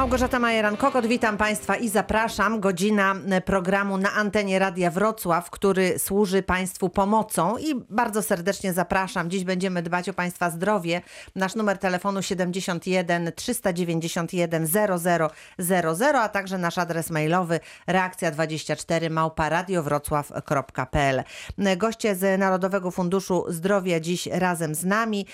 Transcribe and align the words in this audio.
Małgorzata 0.00 0.38
Majeran-Kokot, 0.38 1.06
witam 1.06 1.36
Państwa 1.36 1.76
i 1.76 1.88
zapraszam. 1.88 2.60
Godzina 2.60 3.14
programu 3.44 3.98
na 3.98 4.12
antenie 4.12 4.58
Radia 4.58 4.90
Wrocław, 4.90 5.50
który 5.50 5.98
służy 5.98 6.42
Państwu 6.42 6.88
pomocą 6.88 7.56
i 7.56 7.74
bardzo 7.90 8.22
serdecznie 8.22 8.72
zapraszam. 8.72 9.30
Dziś 9.30 9.44
będziemy 9.44 9.82
dbać 9.82 10.08
o 10.08 10.12
Państwa 10.12 10.50
zdrowie. 10.50 11.02
Nasz 11.36 11.54
numer 11.54 11.78
telefonu 11.78 12.22
71 12.22 13.32
391 13.36 14.66
0000, 15.58 16.20
a 16.20 16.28
także 16.28 16.58
nasz 16.58 16.78
adres 16.78 17.10
mailowy 17.10 17.60
reakcja24 17.88 19.10
małpa 19.10 19.48
radiowrocław.pl. 19.48 21.22
Goście 21.76 22.14
z 22.14 22.40
Narodowego 22.40 22.90
Funduszu 22.90 23.44
Zdrowia 23.48 24.00
dziś 24.00 24.26
razem 24.26 24.74
z 24.74 24.84
nami. 24.84 25.26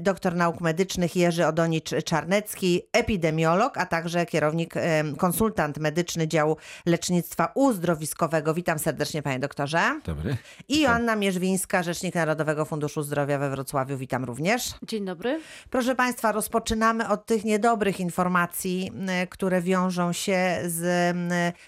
Doktor 0.00 0.34
nauk 0.34 0.60
medycznych 0.60 1.16
Jerzy 1.16 1.46
Odonicz-Czarnecki, 1.46 2.80
epidemiolog, 2.92 3.78
a 3.78 3.89
także 3.90 4.26
kierownik, 4.26 4.74
konsultant 5.18 5.78
medyczny 5.78 6.28
działu 6.28 6.56
lecznictwa 6.86 7.52
uzdrowiskowego. 7.54 8.54
Witam 8.54 8.78
serdecznie 8.78 9.22
panie 9.22 9.38
doktorze. 9.38 10.00
Dobry. 10.04 10.36
I 10.68 10.80
Joanna 10.80 11.16
Mierzwińska, 11.16 11.82
rzecznik 11.82 12.14
Narodowego 12.14 12.64
Funduszu 12.64 13.02
Zdrowia 13.02 13.38
we 13.38 13.50
Wrocławiu. 13.50 13.96
Witam 13.96 14.24
również. 14.24 14.74
Dzień 14.82 15.04
dobry. 15.04 15.40
Proszę 15.70 15.94
Państwa, 15.94 16.32
rozpoczynamy 16.32 17.08
od 17.08 17.26
tych 17.26 17.44
niedobrych 17.44 18.00
informacji, 18.00 18.92
które 19.30 19.62
wiążą 19.62 20.12
się 20.12 20.60
z 20.66 21.16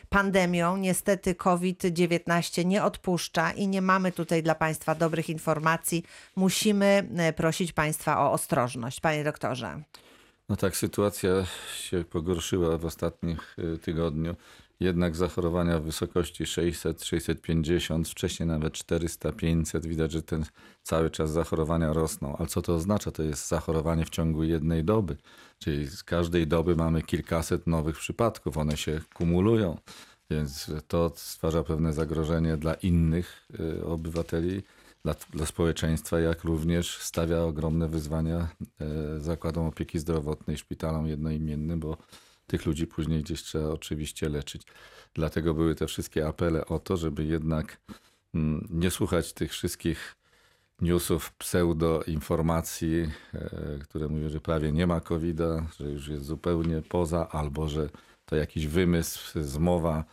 pandemią. 0.09 0.77
Niestety 0.77 1.35
COVID-19 1.35 2.65
nie 2.65 2.85
odpuszcza 2.85 3.51
i 3.51 3.69
nie 3.69 3.83
mamy 3.83 4.13
tutaj 4.13 4.43
dla 4.43 4.55
Państwa 4.55 4.95
dobrych 4.95 5.31
informacji. 5.31 6.05
Musimy 6.37 7.09
prosić 7.37 7.73
Państwa 7.73 8.21
o 8.21 8.33
ostrożność. 8.33 9.01
Panie 9.01 9.25
doktorze. 9.25 9.83
No 10.49 10.57
tak, 10.57 10.77
sytuacja 10.77 11.47
się 11.77 12.05
pogorszyła 12.05 12.79
w 12.79 12.85
ostatnich 12.85 13.57
y, 13.59 13.79
tygodniu. 13.79 14.37
Jednak 14.81 15.17
zachorowania 15.17 15.79
w 15.79 15.83
wysokości 15.83 16.47
600, 16.47 17.05
650, 17.05 18.09
wcześniej 18.09 18.47
nawet 18.47 18.73
400, 18.73 19.33
500. 19.33 19.87
Widać, 19.87 20.13
że 20.13 20.23
ten 20.23 20.45
cały 20.83 21.11
czas 21.11 21.31
zachorowania 21.31 21.93
rosną. 21.93 22.37
Ale 22.37 22.49
co 22.49 22.63
to 22.63 22.75
oznacza? 22.75 23.11
To 23.11 23.23
jest 23.23 23.49
zachorowanie 23.49 24.05
w 24.05 24.11
ciągu 24.11 24.45
jednej 24.45 24.85
doby. 24.85 25.17
Czyli 25.59 25.87
z 25.87 26.05
każdej 26.05 26.47
doby 26.47 26.77
mamy 26.77 27.03
kilkaset 27.03 27.67
nowych 27.67 27.97
przypadków. 27.99 28.59
One 28.59 28.77
się 28.77 29.01
kumulują. 29.15 29.79
Więc 30.31 30.71
to 30.89 31.13
stwarza 31.17 31.63
pewne 31.63 31.93
zagrożenie 31.93 32.57
dla 32.57 32.75
innych 32.75 33.49
y, 33.61 33.85
obywateli, 33.85 34.63
dla, 35.05 35.15
dla 35.31 35.47
społeczeństwa, 35.47 36.21
jak 36.21 36.45
również 36.45 36.99
stawia 36.99 37.41
ogromne 37.41 37.89
wyzwania 37.89 38.49
e, 38.81 39.21
zakładom 39.21 39.67
opieki 39.67 39.99
zdrowotnej, 39.99 40.59
szpitalom 40.59 41.07
jednoimiennym, 41.07 41.81
bo 41.81 41.97
tych 42.47 42.67
ludzi 42.67 42.87
później 42.87 43.23
gdzieś 43.23 43.43
trzeba 43.43 43.69
oczywiście 43.69 44.29
leczyć. 44.29 44.63
Dlatego 45.15 45.55
były 45.55 45.75
te 45.75 45.87
wszystkie 45.87 46.27
apele 46.27 46.67
o 46.67 46.79
to, 46.79 46.97
żeby 46.97 47.25
jednak 47.25 47.81
mm, 48.35 48.69
nie 48.71 48.91
słuchać 48.91 49.33
tych 49.33 49.53
wszystkich 49.53 50.17
newsów, 50.81 51.33
pseudoinformacji, 51.33 53.11
e, 53.35 53.79
które 53.83 54.09
mówią, 54.09 54.29
że 54.29 54.41
prawie 54.41 54.73
nie 54.73 54.87
ma 54.87 55.01
covid 55.01 55.39
że 55.81 55.91
już 55.91 56.09
jest 56.09 56.25
zupełnie 56.25 56.83
poza, 56.83 57.29
albo 57.29 57.69
że 57.69 57.89
to 58.25 58.37
jakiś 58.37 58.67
wymysł, 58.67 59.43
zmowa, 59.43 60.05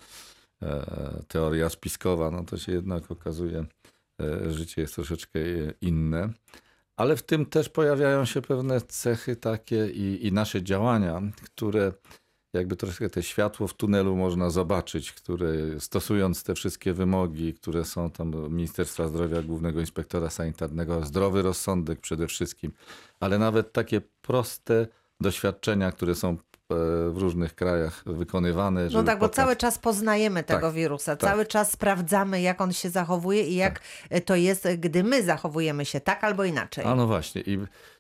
e, 0.62 1.24
teoria 1.28 1.70
spiskowa. 1.70 2.32
No 2.32 2.44
to 2.44 2.58
się 2.58 2.72
jednak 2.72 3.12
okazuje, 3.12 3.66
życie 4.50 4.82
jest 4.82 4.96
troszeczkę 4.96 5.40
inne. 5.82 6.30
Ale 6.96 7.16
w 7.16 7.24
tym 7.24 7.46
też 7.46 7.70
pojawiają 7.70 8.26
się 8.26 8.42
pewne 8.42 8.82
cechy 8.82 9.36
takie 9.36 9.90
i, 9.90 10.28
i 10.28 10.32
nasze 10.32 10.64
działania, 10.64 11.22
które 11.44 11.94
jakby 12.54 12.76
troszkę 12.76 13.10
te 13.10 13.24
światło 13.24 13.68
w 13.68 13.74
tunelu 13.74 14.16
można 14.16 14.50
zobaczyć, 14.50 15.12
które 15.12 15.80
stosując 15.80 16.44
te 16.44 16.56
wszystkie 16.56 16.94
wymogi, 16.94 17.54
które 17.54 17.86
są 17.86 18.12
tam 18.12 18.32
Ministerstwa 18.50 19.08
Zdrowia, 19.08 19.42
Głównego 19.42 19.80
Inspektora 19.80 20.30
Sanitarnego, 20.30 21.06
zdrowy 21.06 21.42
rozsądek 21.42 22.00
przede 22.00 22.28
wszystkim, 22.28 22.72
ale 23.20 23.40
nawet 23.40 23.74
takie 23.74 24.02
proste 24.22 24.88
doświadczenia, 25.22 25.92
które 25.92 26.16
są 26.16 26.30
e, 26.30 26.38
w 26.70 27.16
różnych 27.18 27.56
krajach 27.56 28.04
wykonywane. 28.06 28.88
No 28.94 29.04
tak, 29.04 29.20
bo 29.20 29.30
cały 29.30 29.56
czas 29.56 29.78
poznajemy 29.78 30.44
tego 30.44 30.62
Tak, 30.62 30.74
wirusa, 30.74 31.16
tak. 31.16 31.30
cały 31.30 31.46
czas 31.46 31.72
sprawdzamy, 31.72 32.42
jak 32.42 32.62
on 32.62 32.74
się 32.74 32.90
zachowuje 32.90 33.44
i 33.44 33.56
jak 33.56 33.80
to 34.26 34.36
jest, 34.36 34.68
gdy 34.78 35.04
my 35.04 35.24
zachowujemy 35.24 35.86
się 35.86 36.02
tak 36.02 36.24
albo 36.24 36.44
inaczej. 36.44 36.86
A 36.86 36.96
no 36.96 37.08
właśnie. 37.08 37.42
I 37.42 37.60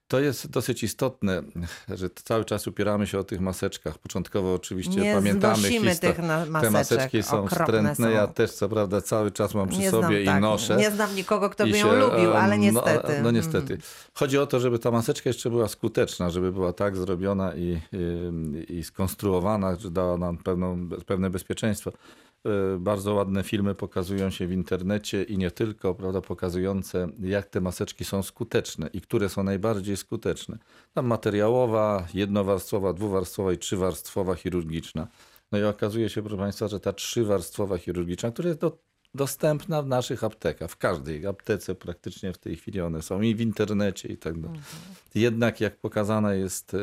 to 0.10 0.20
jest 0.20 0.50
dosyć 0.50 0.84
istotne, 0.84 1.44
że 1.90 2.10
cały 2.10 2.46
czas 2.46 2.68
upieramy 2.68 3.08
się 3.08 3.20
o 3.20 3.24
tych 3.24 3.40
maseczkach. 3.40 3.98
Początkowo 3.98 4.54
oczywiście 4.54 5.02
Nie 5.02 5.14
pamiętamy 5.14 5.70
tych 6.02 6.20
na- 6.20 6.46
Te 6.46 6.50
maseczek. 6.52 6.72
maseczki 6.72 7.24
są 7.24 7.48
wstrętne. 7.48 7.96
są. 7.96 8.10
Ja 8.10 8.28
też 8.28 8.52
co 8.52 8.70
prawda 8.70 9.02
cały 9.02 9.32
czas 9.32 9.56
mam 9.56 9.70
przy 9.70 9.80
nie 9.80 9.92
sobie 9.92 10.08
znam, 10.08 10.22
i 10.22 10.26
tak, 10.26 10.42
noszę. 10.42 10.76
nie 10.78 10.92
znam 10.92 11.16
nikogo, 11.16 11.50
kto 11.50 11.64
by 11.64 11.72
się, 11.74 11.78
ją 11.78 11.96
lubił, 11.96 12.34
ale 12.34 12.56
em, 12.56 12.62
niestety. 12.62 13.14
No, 13.18 13.24
no 13.24 13.32
niestety. 13.32 13.78
Chodzi 14.14 14.38
o 14.38 14.48
to, 14.48 14.60
żeby 14.60 14.80
ta 14.80 14.92
maseczka 14.92 15.30
jeszcze 15.30 15.50
była 15.50 15.68
skuteczna, 15.68 16.30
żeby 16.30 16.52
była 16.52 16.74
tak 16.74 16.98
zrobiona 16.98 17.56
i, 17.56 17.80
i, 18.70 18.78
i 18.78 18.84
skonstruowana, 18.84 19.76
że 19.76 19.92
dała 19.92 20.18
nam 20.18 20.38
pewną, 20.38 20.90
pewne 21.06 21.30
bezpieczeństwo. 21.30 21.92
E, 22.46 22.78
Bardzo 22.80 23.14
ładne 23.14 23.44
filmy 23.44 23.76
pokazują 23.76 24.30
się 24.30 24.48
w 24.48 24.52
internecie 24.52 25.24
i 25.24 25.38
nie 25.38 25.52
tylko, 25.52 25.96
prawda, 25.96 26.22
pokazujące 26.22 27.10
jak 27.20 27.46
te 27.50 27.62
maseczki 27.62 28.06
są 28.06 28.24
skuteczne 28.24 28.90
i 28.94 29.02
które 29.02 29.30
są 29.30 29.44
najbardziej 29.44 29.98
skuteczne. 29.98 30.58
Tam 30.94 31.06
materiałowa, 31.08 32.08
jednowarstwowa, 32.14 32.94
dwuwarstwowa 32.94 33.54
i 33.54 33.58
trzywarstwowa 33.58 34.36
chirurgiczna. 34.36 35.08
No 35.52 35.58
i 35.60 35.64
okazuje 35.64 36.10
się, 36.10 36.22
proszę 36.22 36.38
Państwa, 36.38 36.68
że 36.68 36.80
ta 36.80 36.94
trzywarstwowa 36.94 37.78
chirurgiczna, 37.78 38.32
która 38.32 38.48
jest 38.48 38.60
do, 38.60 38.78
dostępna 39.16 39.82
w 39.82 39.88
naszych 39.88 40.24
aptekach, 40.24 40.72
w 40.72 40.78
każdej 40.78 41.26
aptece 41.28 41.76
praktycznie 41.76 42.34
w 42.34 42.38
tej 42.38 42.56
chwili 42.56 42.82
one 42.82 43.02
są 43.02 43.22
i 43.22 43.36
w 43.36 43.42
internecie 43.42 44.08
i 44.10 44.18
tak 44.18 44.40
dalej. 44.40 44.60
Jednak 45.16 45.62
jak 45.62 45.78
pokazane 45.78 46.38
jest 46.38 46.74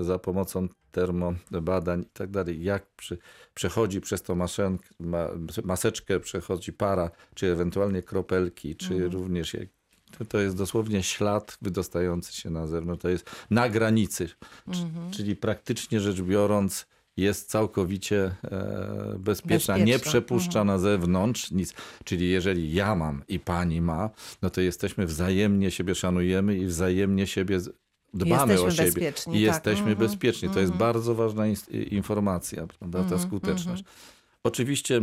e, 0.00 0.04
za 0.04 0.18
pomocą 0.18 0.68
termobadań 0.92 2.02
i 2.02 2.10
tak 2.12 2.30
dalej, 2.30 2.62
jak 2.62 2.86
przy, 2.96 3.18
przechodzi 3.54 4.00
przez 4.00 4.22
tą 4.22 4.34
maszenk, 4.34 4.82
ma, 5.00 5.28
maseczkę, 5.64 6.20
przechodzi 6.20 6.72
para, 6.72 7.10
czy 7.34 7.52
ewentualnie 7.52 8.02
kropelki, 8.02 8.76
czy 8.76 9.08
również 9.08 9.54
jak, 9.54 9.68
to, 10.18 10.24
to 10.24 10.38
jest 10.38 10.56
dosłownie 10.56 11.02
ślad 11.02 11.58
wydostający 11.62 12.32
się 12.32 12.50
na 12.50 12.66
zewnątrz, 12.66 13.02
to 13.02 13.08
jest 13.08 13.30
na 13.50 13.68
granicy, 13.68 14.28
C- 14.28 14.34
czyli 15.10 15.36
praktycznie 15.36 16.00
rzecz 16.00 16.22
biorąc 16.22 16.86
jest 17.16 17.50
całkowicie 17.50 18.34
e, 18.44 19.16
bezpieczna, 19.18 19.78
nie 19.78 19.84
Bezpieczna, 19.84 20.10
przepuszcza 20.10 20.64
na 20.64 20.78
zewnątrz 20.78 21.50
nic. 21.50 21.74
Czyli 22.04 22.30
jeżeli 22.30 22.74
ja 22.74 22.94
mam 22.94 23.22
i 23.28 23.40
pani 23.40 23.80
ma, 23.80 24.10
no 24.42 24.50
to 24.50 24.60
jesteśmy 24.60 25.06
wzajemnie 25.06 25.70
siebie 25.70 25.94
szanujemy 25.94 26.56
i 26.56 26.66
wzajemnie 26.66 27.26
siebie 27.26 27.60
dbamy 28.14 28.52
Jesteśmy 28.52 28.66
o 28.66 28.70
siebie. 28.70 28.84
bezpieczni, 28.92 29.42
I 29.42 29.46
tak. 29.46 29.54
jesteśmy 29.54 29.90
Mhm, 29.90 29.98
bezpieczni. 29.98 30.48
To 30.48 30.60
jest 30.60 30.72
bardzo 30.72 31.14
ważna 31.14 31.44
informacja, 31.90 32.66
prawda, 32.66 33.04
ta 33.04 33.18
skuteczność. 33.18 33.84
Oczywiście 34.44 34.96
e, 34.96 35.02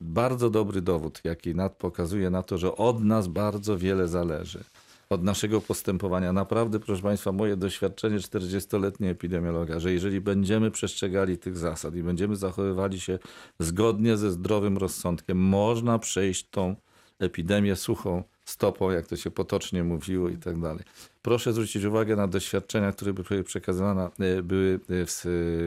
bardzo 0.00 0.50
dobry 0.50 0.80
dowód, 0.82 1.20
jaki 1.24 1.54
NAT 1.54 1.76
pokazuje 1.76 2.30
na 2.30 2.42
to, 2.42 2.58
że 2.58 2.76
od 2.76 3.04
nas 3.04 3.28
bardzo 3.28 3.78
wiele 3.78 4.08
zależy. 4.08 4.64
Od 5.10 5.24
naszego 5.24 5.60
postępowania. 5.60 6.32
Naprawdę, 6.32 6.80
proszę 6.80 7.02
Państwa, 7.02 7.32
moje 7.32 7.56
doświadczenie 7.56 8.18
40-letnie 8.18 9.10
epidemiologa, 9.10 9.80
że 9.80 9.92
jeżeli 9.92 10.20
będziemy 10.20 10.70
przestrzegali 10.70 11.38
tych 11.38 11.56
zasad 11.56 11.94
i 11.94 12.02
będziemy 12.02 12.36
zachowywali 12.36 13.00
się 13.00 13.18
zgodnie 13.58 14.16
ze 14.16 14.30
zdrowym 14.30 14.78
rozsądkiem, 14.78 15.38
można 15.38 15.98
przejść 15.98 16.48
tą 16.50 16.76
epidemię 17.18 17.76
suchą 17.76 18.22
stopą, 18.44 18.90
jak 18.90 19.06
to 19.06 19.16
się 19.16 19.30
potocznie 19.30 19.84
mówiło 19.84 20.28
i 20.28 20.36
tak 20.36 20.60
dalej. 20.60 20.84
Proszę 21.22 21.52
zwrócić 21.52 21.84
uwagę 21.84 22.16
na 22.16 22.28
doświadczenia, 22.28 22.92
które 22.92 23.12
były 23.12 23.44
przekazywane, 23.44 24.10
e, 24.18 24.42
były 24.42 24.80
w, 24.88 25.20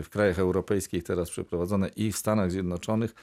w 0.03 0.09
krajach 0.09 0.39
europejskich 0.39 1.03
teraz 1.03 1.29
przeprowadzone 1.29 1.89
i 1.95 2.11
w 2.11 2.17
Stanach 2.17 2.51
Zjednoczonych. 2.51 3.15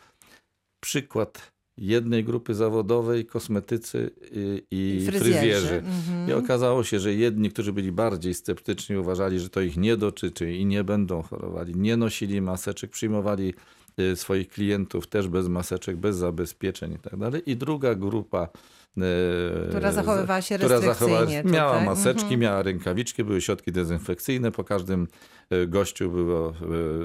Przykład 0.80 1.55
jednej 1.78 2.24
grupy 2.24 2.54
zawodowej, 2.54 3.26
kosmetycy 3.26 4.10
i, 4.32 4.62
i 4.70 4.96
I 5.02 5.06
fryzjerzy. 5.06 5.32
fryzjerzy. 5.38 5.74
Mhm. 5.74 6.30
I 6.30 6.32
okazało 6.32 6.84
się, 6.84 7.00
że 7.00 7.14
jedni, 7.14 7.50
którzy 7.50 7.72
byli 7.72 7.92
bardziej 7.92 8.34
sceptyczni, 8.34 8.96
uważali, 8.96 9.38
że 9.40 9.48
to 9.48 9.60
ich 9.60 9.76
nie 9.76 9.96
dotyczy 9.96 10.52
i 10.52 10.66
nie 10.66 10.84
będą 10.84 11.22
chorowali, 11.22 11.74
nie 11.76 11.96
nosili 11.96 12.40
maseczek, 12.40 12.90
przyjmowali 12.90 13.54
y, 14.00 14.16
swoich 14.16 14.48
klientów 14.48 15.06
też 15.06 15.28
bez 15.28 15.48
maseczek, 15.48 15.96
bez 15.96 16.16
zabezpieczeń 16.16 16.92
i 16.92 16.98
tak 16.98 17.16
dalej. 17.16 17.42
I 17.46 17.56
druga 17.56 17.94
grupa 17.94 18.48
Która 19.68 19.92
zachowywała 19.92 20.42
się 20.42 20.58
która 20.58 20.78
restrykcyjnie 20.80 21.42
miała 21.44 21.72
tutaj. 21.72 21.86
maseczki, 21.86 22.22
Mhm. 22.22 22.40
miała 22.40 22.62
rękawiczki, 22.62 23.24
były 23.24 23.40
środki 23.40 23.72
dezynfekcyjne, 23.72 24.52
po 24.52 24.64
każdym 24.64 25.08
e, 25.50 25.66
gościu 25.66 26.10
było 26.10 26.54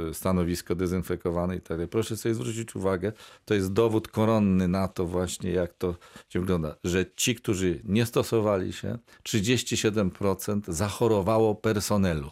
e, 0.10 0.14
stanowisko 0.14 0.76
dezynfekowane 0.76 1.56
i 1.56 1.60
tak 1.60 1.68
dalej. 1.70 1.88
Proszę 1.88 2.18
sobie 2.18 2.36
zwrócić 2.36 2.76
uwagę, 2.76 3.12
to 3.46 3.54
jest 3.54 3.74
dowód 3.74 4.08
koronny 4.08 4.68
na 4.68 4.88
to 4.88 5.06
właśnie, 5.06 5.52
jak 5.52 5.74
to 5.74 5.96
się 6.30 6.40
wygląda, 6.40 6.76
że 6.84 7.06
ci, 7.16 7.36
którzy 7.36 7.82
nie 7.84 8.06
stosowali 8.06 8.74
się, 8.74 8.98
37% 9.24 10.62
zachorowało 10.68 11.56
personelu. 11.56 12.32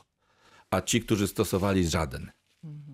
a 0.71 0.81
ci, 0.81 1.01
którzy 1.01 1.27
stosowali 1.27 1.87
żaden. 1.87 2.31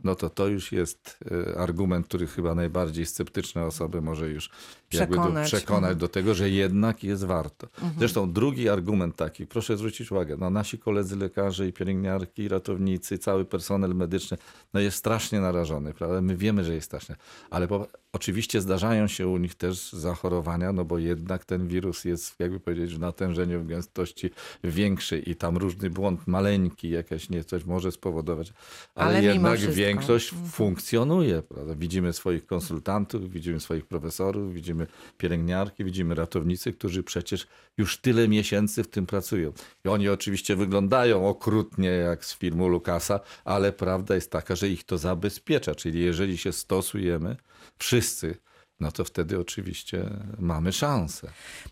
No 0.06 0.16
to 0.16 0.30
to 0.30 0.48
już 0.48 0.72
jest 0.72 1.20
e, 1.52 1.58
argument, 1.60 2.08
który 2.08 2.28
chyba 2.28 2.56
najbardziej 2.56 3.06
sceptyczne 3.06 3.66
osoby 3.66 4.02
może 4.02 4.30
już 4.30 4.50
jakby 4.94 5.16
do, 5.16 5.22
Przekonać. 5.22 5.48
przekonać 5.48 5.82
Mhm. 5.92 5.98
do 5.98 6.08
tego, 6.08 6.34
że 6.34 6.50
jednak 6.50 7.04
jest 7.04 7.24
warto. 7.26 7.68
Zresztą 8.00 8.32
drugi 8.34 8.70
argument 8.70 9.16
taki, 9.16 9.48
proszę 9.48 9.78
zwrócić 9.78 10.12
uwagę, 10.12 10.38
no 10.40 10.50
nasi 10.50 10.80
koledzy 10.80 11.16
lekarze 11.16 11.68
i 11.68 11.74
pielęgniarki, 11.74 12.42
i 12.42 12.48
ratownicy, 12.48 13.18
cały 13.18 13.46
personel 13.46 13.96
medyczny, 13.96 14.38
no 14.74 14.80
jest 14.80 14.98
strasznie 14.98 15.40
narażony, 15.40 15.94
prawda? 15.94 16.22
My 16.22 16.38
wiemy, 16.38 16.64
że 16.64 16.74
jest 16.76 16.86
strasznie, 16.86 17.16
ale 17.50 17.68
po, 17.68 17.88
oczywiście 18.16 18.62
zdarzają 18.62 19.08
się 19.08 19.28
u 19.28 19.38
nich 19.38 19.56
też 19.56 19.94
zachorowania, 19.94 20.74
no 20.74 20.86
bo 20.86 20.98
jednak 20.98 21.46
ten 21.46 21.68
wirus 21.68 22.06
jest, 22.06 22.40
jakby 22.40 22.60
powiedzieć, 22.60 22.96
w 22.96 23.00
natężeniu, 23.00 23.62
w 23.62 23.68
gęstości 23.68 24.30
większy 24.64 25.20
i 25.20 25.36
tam 25.36 25.58
różny 25.58 25.90
błąd 25.90 26.28
maleńki, 26.28 26.90
jakaś 26.90 27.30
nie 27.30 27.44
coś 27.44 27.66
może 27.66 27.92
spowodować, 27.92 28.54
ale, 28.96 29.18
Ale 29.18 29.24
jednak 29.24 29.60
większość 29.60 30.32
funkcjonuje, 30.52 31.42
prawda? 31.42 31.76
Widzimy 31.76 32.14
swoich 32.14 32.46
konsultantów, 32.46 33.32
widzimy 33.32 33.60
swoich 33.60 33.86
profesorów, 33.86 34.54
widzimy 34.54 34.88
pielęgniarki, 35.18 35.84
widzimy 35.84 36.16
ratownicy, 36.16 36.74
którzy 36.74 37.04
przecież 37.04 37.48
już 37.78 37.98
tyle 37.98 38.28
miesięcy 38.28 38.84
w 38.84 38.88
tym 38.88 39.06
pracują. 39.06 39.54
I 39.86 39.90
oni 39.90 40.10
oczywiście 40.10 40.56
wyglądają 40.56 41.28
okrutnie 41.28 41.90
jak 41.90 42.26
z 42.26 42.38
filmu 42.38 42.68
Lukasa, 42.68 43.20
ale 43.46 43.72
prawda 43.72 44.16
jest 44.16 44.32
taka, 44.32 44.56
że 44.56 44.70
ich 44.70 44.84
to 44.84 44.98
zabezpiecza. 44.98 45.76
Czyli 45.76 46.00
jeżeli 46.02 46.38
się 46.38 46.52
stosujemy 46.52 47.36
wszyscy, 47.80 48.38
no 48.80 48.92
to 48.92 49.04
wtedy 49.04 49.40
oczywiście 49.40 50.04
mamy 50.40 50.72
szansę. 50.72 51.28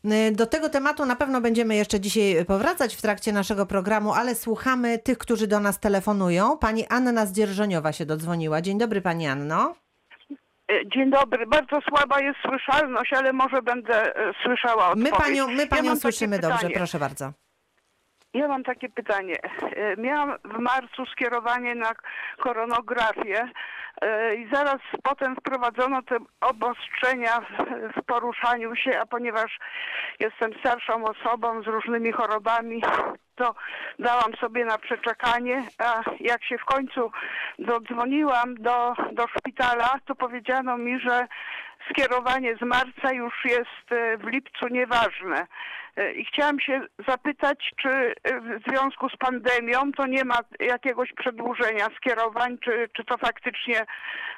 Y, 0.05 0.31
Do 0.31 0.45
tego 0.45 0.69
tematu 0.69 1.05
na 1.05 1.15
pewno 1.15 1.41
będziemy 1.41 1.75
jeszcze 1.75 1.99
dzisiaj 1.99 2.45
powracać 2.45 2.95
w 2.95 3.01
trakcie 3.01 3.31
naszego 3.31 3.65
programu, 3.65 4.13
ale 4.13 4.35
słuchamy 4.35 4.99
tych, 4.99 5.17
którzy 5.17 5.47
do 5.47 5.59
nas 5.59 5.79
telefonują. 5.79 6.57
Pani 6.57 6.87
Anna 6.87 7.25
z 7.25 7.31
Dzierżoniowa 7.33 7.91
się 7.93 8.05
dodzwoniła. 8.05 8.61
Dzień 8.61 8.77
dobry 8.77 9.01
Pani 9.01 9.27
Anno. 9.27 9.75
E, 10.71 10.89
Dzień 10.95 11.11
dobry. 11.11 11.47
Bardzo 11.47 11.79
słaba 11.89 12.19
jest 12.21 12.39
słyszalność, 12.47 13.13
ale 13.13 13.33
może 13.33 13.61
będę 13.61 14.15
e, 14.15 14.33
słyszała 14.43 14.95
My 14.95 15.09
odpowiedź. 15.13 15.27
panią, 15.27 15.47
my 15.47 15.61
Ja 15.63 15.67
panią 15.67 15.89
takie 15.89 16.01
słyszymy 16.01 16.39
dobrze, 16.39 16.69
proszę 16.69 16.99
bardzo. 16.99 17.31
Ja 18.33 18.47
mam 18.47 18.63
takie 18.63 18.89
pytanie. 18.89 19.35
Miałam 19.97 20.37
w 20.45 20.59
marcu 20.59 21.05
skierowanie 21.05 21.75
na 21.75 21.91
koronografię 22.43 23.49
i 24.37 24.47
zaraz 24.53 24.79
potem 25.03 25.35
wprowadzono 25.35 26.01
te 26.01 26.17
obostrzenia 26.41 27.39
w- 27.41 27.99
w 28.01 28.05
poruszaniu 28.05 28.75
się, 28.75 28.99
a 28.99 29.05
ponieważ 29.05 29.59
jestem 30.19 30.51
starszą 30.59 31.03
osobą 31.05 31.63
z 31.63 31.67
różnymi 31.67 32.11
chorobami, 32.11 32.81
to 33.35 33.55
dałam 33.99 34.33
sobie 34.39 34.65
na 34.65 34.77
przeczekanie, 34.77 35.63
a 35.79 36.01
jak 36.19 36.43
się 36.43 36.57
w 36.57 36.65
końcu 36.65 37.11
dodzwoniłam 37.59 38.55
do, 38.55 38.93
do 39.11 39.27
szpitala, 39.27 39.89
to 40.05 40.15
powiedziano 40.15 40.77
mi, 40.77 40.99
że 40.99 41.27
skierowanie 41.89 42.55
z 42.55 42.61
marca 42.61 43.11
już 43.13 43.33
jest 43.45 43.91
e, 43.91 44.17
w 44.17 44.23
lipcu 44.27 44.67
nieważne. 44.67 45.47
E, 45.95 46.13
I 46.13 46.25
chciałam 46.25 46.59
się 46.59 46.81
zapytać, 47.07 47.71
czy 47.81 47.89
e, 47.89 48.13
w 48.41 48.69
związku 48.69 49.09
z 49.09 49.17
pandemią 49.17 49.91
to 49.97 50.07
nie 50.07 50.25
ma 50.25 50.39
jakiegoś 50.59 51.13
przedłużenia 51.13 51.87
skierowań, 51.97 52.57
czy, 52.63 52.89
czy 52.93 53.03
to 53.03 53.17
faktycznie 53.17 53.85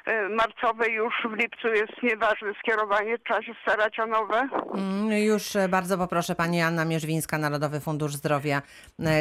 e, 0.06 0.28
marcowe 0.28 0.88
już 0.88 1.14
w 1.30 1.32
lipcu 1.36 1.68
jest 1.68 2.02
nieważne 2.02 2.52
skierowanie, 2.62 3.18
trzeba 3.18 3.42
się 3.42 3.52
starać 3.62 4.00
o 4.00 4.06
nowe? 4.06 4.48
Mm, 4.74 5.12
Już 5.12 5.42
bardzo 5.68 5.98
poproszę 5.98 6.34
Pani 6.34 6.60
Anna 6.60 6.84
Mierzwińska, 6.84 7.38
Narodowy 7.38 7.80
Fundusz 7.80 8.14
Zdrowia. 8.14 8.62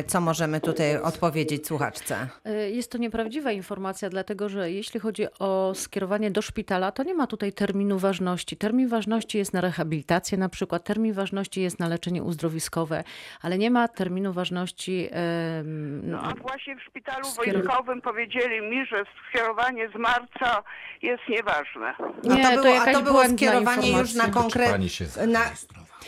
Co 0.08 0.22
możemy 0.22 0.62
tutaj 0.62 0.98
odpowiedzieć 1.02 1.68
słuchaczce? 1.68 2.28
Jest 2.72 2.92
to 2.92 2.98
nieprawdziwa 2.98 3.52
informacja, 3.52 4.10
dlatego 4.10 4.50
że 4.50 4.72
jeśli 4.72 5.00
chodzi 5.00 5.26
o 5.40 5.72
skierowanie 5.76 6.32
do 6.32 6.42
szpitala, 6.42 6.92
to 6.92 7.04
nie 7.04 7.14
ma 7.14 7.28
tutaj 7.28 7.54
terminu 7.54 8.00
ważności. 8.00 8.58
Termin 8.58 8.88
ważności 8.88 9.38
jest 9.38 9.54
na 9.54 9.62
rehabilitację 9.62 10.38
na 10.38 10.50
przykład, 10.50 10.84
termin 10.84 11.14
ważności 11.14 11.62
jest 11.62 11.80
na 11.80 11.88
leczenie 11.88 12.24
uzdrowiskowe, 12.26 13.04
ale 13.42 13.58
nie 13.58 13.72
ma 13.72 13.88
terminu 13.88 14.34
ważności 14.34 15.10
No, 16.04 16.22
a 16.22 16.34
właśnie 16.36 16.76
w 16.76 16.82
szpitalu 16.84 17.26
Skierow- 17.26 17.54
wojskowym 17.54 18.02
powiedzieli 18.02 18.62
mi, 18.62 18.86
że 18.86 19.04
skierowanie 19.30 19.90
z 19.90 19.96
marca 19.96 20.64
jest 21.02 21.24
nieważne. 21.30 21.94
No 22.24 22.36
Nie, 22.36 22.44
to 22.44 22.50
to 22.50 22.56
było, 22.56 22.68
a 22.74 22.76
jakaś 22.78 22.94
to 22.94 23.02
było 23.02 23.28
skierowanie 23.30 23.88
już 23.92 24.14
na 24.14 24.26
informacja. 24.26 24.42
konkret... 24.42 24.72
pani 24.72 24.90
się 24.90 25.06
na... 25.28 25.40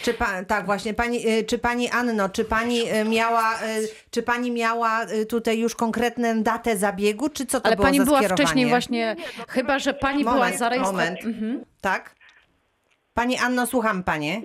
Czy 0.02 0.14
pa, 0.14 0.44
tak, 0.44 0.66
właśnie. 0.66 0.94
Pani, 0.94 1.28
y, 1.30 1.44
czy 1.44 1.58
pani 1.60 1.90
Anno, 1.90 2.30
czy 2.30 2.46
pani 2.46 2.92
y, 2.94 3.06
miała, 3.06 3.56
y, 3.56 3.88
czy 4.12 4.24
pani 4.24 4.52
miała 4.52 5.06
tutaj 5.30 5.60
już 5.60 5.76
konkretną 5.76 6.44
datę 6.44 6.78
zabiegu, 6.78 7.30
czy 7.30 7.46
co 7.46 7.60
to 7.62 7.66
Ale 7.66 7.76
było 7.76 7.86
pani 7.88 7.98
za 7.98 8.06
była 8.06 8.18
skierowanie? 8.18 8.46
wcześniej 8.46 8.66
właśnie, 8.70 9.16
chyba 9.50 9.80
że 9.80 9.94
pani 9.94 10.24
była 10.24 10.36
Moment, 10.36 10.58
zarejestrowana. 10.58 11.10
moment. 11.22 11.66
Tak? 11.82 12.16
Pani 13.14 13.38
Anno, 13.38 13.66
słucham 13.68 14.04
panie. 14.04 14.42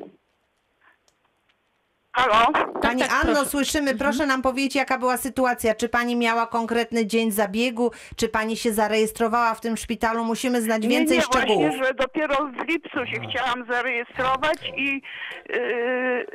Halo? 2.12 2.52
Pani 2.82 3.00
tak, 3.02 3.12
Anno, 3.12 3.32
proszę. 3.34 3.50
słyszymy, 3.50 3.94
proszę 3.94 4.26
nam 4.26 4.42
powiedzieć, 4.42 4.74
jaka 4.74 4.98
była 4.98 5.16
sytuacja. 5.16 5.74
Czy 5.74 5.88
pani 5.88 6.16
miała 6.16 6.46
konkretny 6.46 7.06
dzień 7.06 7.30
zabiegu? 7.30 7.90
Czy 8.16 8.28
pani 8.28 8.56
się 8.56 8.72
zarejestrowała 8.72 9.54
w 9.54 9.60
tym 9.60 9.76
szpitalu? 9.76 10.24
Musimy 10.24 10.62
znać 10.62 10.86
więcej 10.86 11.18
nie, 11.18 11.22
nie, 11.22 11.22
szczegółów. 11.22 11.62
właśnie, 11.66 11.84
że 11.84 11.94
dopiero 11.94 12.36
w 12.46 12.68
lipcu 12.68 13.06
się 13.06 13.20
chciałam 13.30 13.66
zarejestrować 13.70 14.72
i 14.76 15.02
yy, 15.48 16.26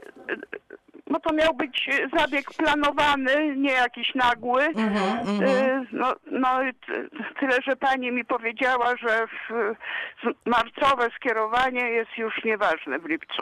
no 1.10 1.20
to 1.20 1.34
miał 1.34 1.54
być 1.54 1.90
zabieg 2.20 2.54
planowany, 2.54 3.56
nie 3.58 3.72
jakiś 3.72 4.16
nagły. 4.16 4.64
Mhm, 4.64 5.42
Yy, 5.42 5.88
no, 5.92 6.16
no 6.32 6.50
tyle, 7.40 7.58
że 7.68 7.76
pani 7.76 8.12
mi 8.12 8.26
powiedziała, 8.26 8.96
że 8.96 9.28
w, 9.28 9.74
marcowe 10.46 11.10
skierowanie 11.16 11.90
jest 11.90 12.18
już 12.18 12.44
nieważne 12.46 13.00
w 13.00 13.06
lipcu. 13.06 13.42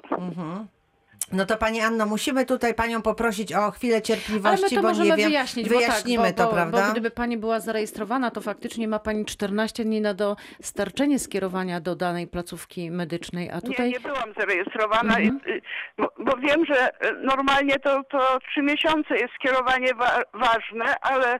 No 1.31 1.45
to 1.45 1.57
pani 1.57 1.81
Anno, 1.81 2.05
musimy 2.05 2.45
tutaj 2.45 2.73
panią 2.73 3.01
poprosić 3.01 3.53
o 3.53 3.71
chwilę 3.71 3.93
Ale 3.95 4.01
cierpliwości, 4.01 4.63
my 4.63 4.69
to 4.69 4.75
bo 4.75 4.87
możemy 4.87 5.09
nie 5.09 5.15
wiem. 5.17 5.29
wyjaśnić, 5.29 5.69
Wyjaśnimy 5.69 6.23
bo 6.23 6.27
tak, 6.27 6.35
bo, 6.37 6.43
to, 6.43 6.49
bo, 6.49 6.53
prawda? 6.55 6.85
Bo 6.85 6.91
gdyby 6.91 7.11
pani 7.11 7.37
była 7.37 7.59
zarejestrowana, 7.59 8.31
to 8.31 8.41
faktycznie 8.41 8.87
ma 8.87 8.99
pani 8.99 9.25
14 9.25 9.83
dni 9.85 10.01
na 10.01 10.13
dostarczenie 10.13 11.19
skierowania 11.19 11.79
do 11.81 11.95
danej 11.95 12.27
placówki 12.27 12.91
medycznej, 12.91 13.51
a 13.51 13.61
tutaj... 13.61 13.85
Nie, 13.87 13.93
nie 13.93 13.99
byłam 13.99 14.33
zarejestrowana, 14.39 15.19
i- 15.19 15.27
y, 15.47 15.61
bo, 15.97 16.11
bo 16.19 16.37
wiem, 16.37 16.65
że 16.65 16.89
y, 16.89 17.13
normalnie 17.23 17.79
to, 17.79 18.03
to 18.03 18.39
trzy 18.49 18.61
miesiące 18.61 19.15
jest 19.17 19.33
skierowanie 19.39 19.93
wa- 19.93 20.21
ważne, 20.33 20.99
ale 21.01 21.35
y, 21.35 21.39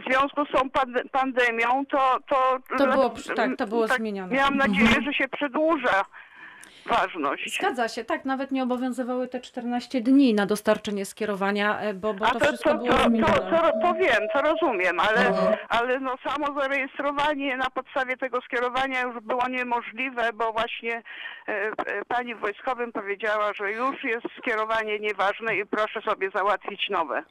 w 0.00 0.04
związku 0.10 0.44
z 0.44 0.50
tą 0.52 0.70
pand- 0.70 1.08
pandemią 1.12 1.86
to... 1.90 2.18
To, 2.28 2.58
To 2.78 2.86
było- 2.86 3.14
tak, 3.36 3.56
to 3.56 3.66
było 3.66 3.88
zmienione. 3.88 4.34
Miałam 4.34 4.56
nadzieję, 4.56 5.02
że 5.04 5.12
się 5.14 5.28
przedłuża 5.28 6.04
ważność. 6.88 7.54
Zgadza 7.58 7.88
się, 7.88 8.04
tak, 8.04 8.24
nawet 8.24 8.50
nie 8.50 8.62
obowiązywały 8.62 9.28
te 9.28 9.40
14 9.40 10.00
dni 10.00 10.34
na 10.34 10.46
dostarczenie 10.46 11.04
skierowania, 11.04 11.80
e, 11.80 11.94
bo, 11.94 12.14
bo 12.14 12.26
to, 12.26 12.38
to, 12.38 12.46
wszystko 12.46 12.70
to, 12.70 12.78
było 12.78 12.92
to, 13.26 13.34
to, 13.34 13.50
to, 13.50 13.72
to 13.82 13.94
wiem, 13.94 14.28
to 14.32 14.42
rozumiem, 14.42 15.00
ale, 15.00 15.28
Mhm. 15.28 15.56
ale 15.68 16.00
no 16.00 16.14
samo 16.28 16.60
zarejestrowanie 16.60 17.56
na 17.56 17.70
podstawie 17.70 18.16
tego 18.16 18.40
skierowania 18.40 19.00
już 19.02 19.20
było 19.22 19.48
niemożliwe, 19.48 20.32
bo 20.34 20.52
właśnie 20.52 21.02
e, 21.48 21.52
e, 21.86 22.04
pani 22.08 22.34
w 22.34 22.38
wojskowym 22.40 22.92
powiedziała, 22.92 23.52
że 23.52 23.72
już 23.72 24.04
jest 24.04 24.26
skierowanie 24.38 24.98
nieważne 24.98 25.56
i 25.56 25.66
proszę 25.66 26.00
sobie 26.02 26.30
załatwić 26.30 26.88
nowe. 26.90 27.22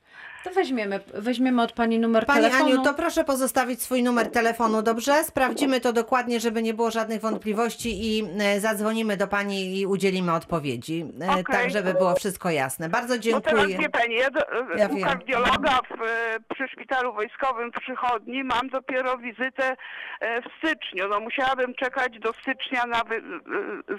To 0.44 0.50
weźmiemy, 0.54 1.00
weźmiemy 1.14 1.62
od 1.62 1.72
pani 1.72 2.00
numer 2.00 2.26
Pani 2.26 2.42
telefonu. 2.42 2.66
Aniu, 2.66 2.82
to 2.84 2.94
proszę 2.94 3.24
pozostawić 3.24 3.82
swój 3.82 4.04
numer 4.04 4.32
telefonu, 4.32 4.82
dobrze? 4.82 5.24
Sprawdzimy 5.24 5.82
to 5.82 5.94
dokładnie, 5.94 6.40
żeby 6.40 6.62
nie 6.62 6.74
było 6.74 6.92
żadnych 6.92 7.22
wątpliwości 7.22 7.90
i 8.18 8.24
e, 8.40 8.60
zadzwonimy 8.60 9.18
do 9.18 9.28
pani 9.28 9.47
i 9.52 9.86
udzielimy 9.86 10.34
odpowiedzi, 10.34 11.06
e, 11.22 11.32
Okej. 11.32 11.44
tak 11.52 11.70
żeby 11.70 11.94
było 11.94 12.16
wszystko 12.16 12.50
jasne. 12.50 12.90
Bardzo 12.90 13.16
No 13.32 13.42
teraz 13.42 13.60
dziękuję. 13.60 13.78
wie 13.78 13.90
pani, 13.90 14.16
ja, 14.16 14.30
do, 14.30 14.40
Ja 14.78 14.88
u 14.88 15.02
kardiologa 15.02 15.80
w, 15.90 16.02
e, 16.02 16.40
przy 16.56 16.68
szpitalu 16.68 17.14
wojskowym 17.14 17.72
w 17.72 17.80
przychodni 17.80 18.44
mam 18.44 18.70
dopiero 18.70 19.18
wizytę 19.18 19.76
e, 20.20 20.42
w 20.42 20.46
styczniu. 20.58 21.08
No 21.08 21.20
musiałabym 21.20 21.74
czekać 21.76 22.20
do 22.20 22.34
stycznia 22.34 22.86
na 22.86 23.04
wy, 23.04 23.16
e, 23.16 23.22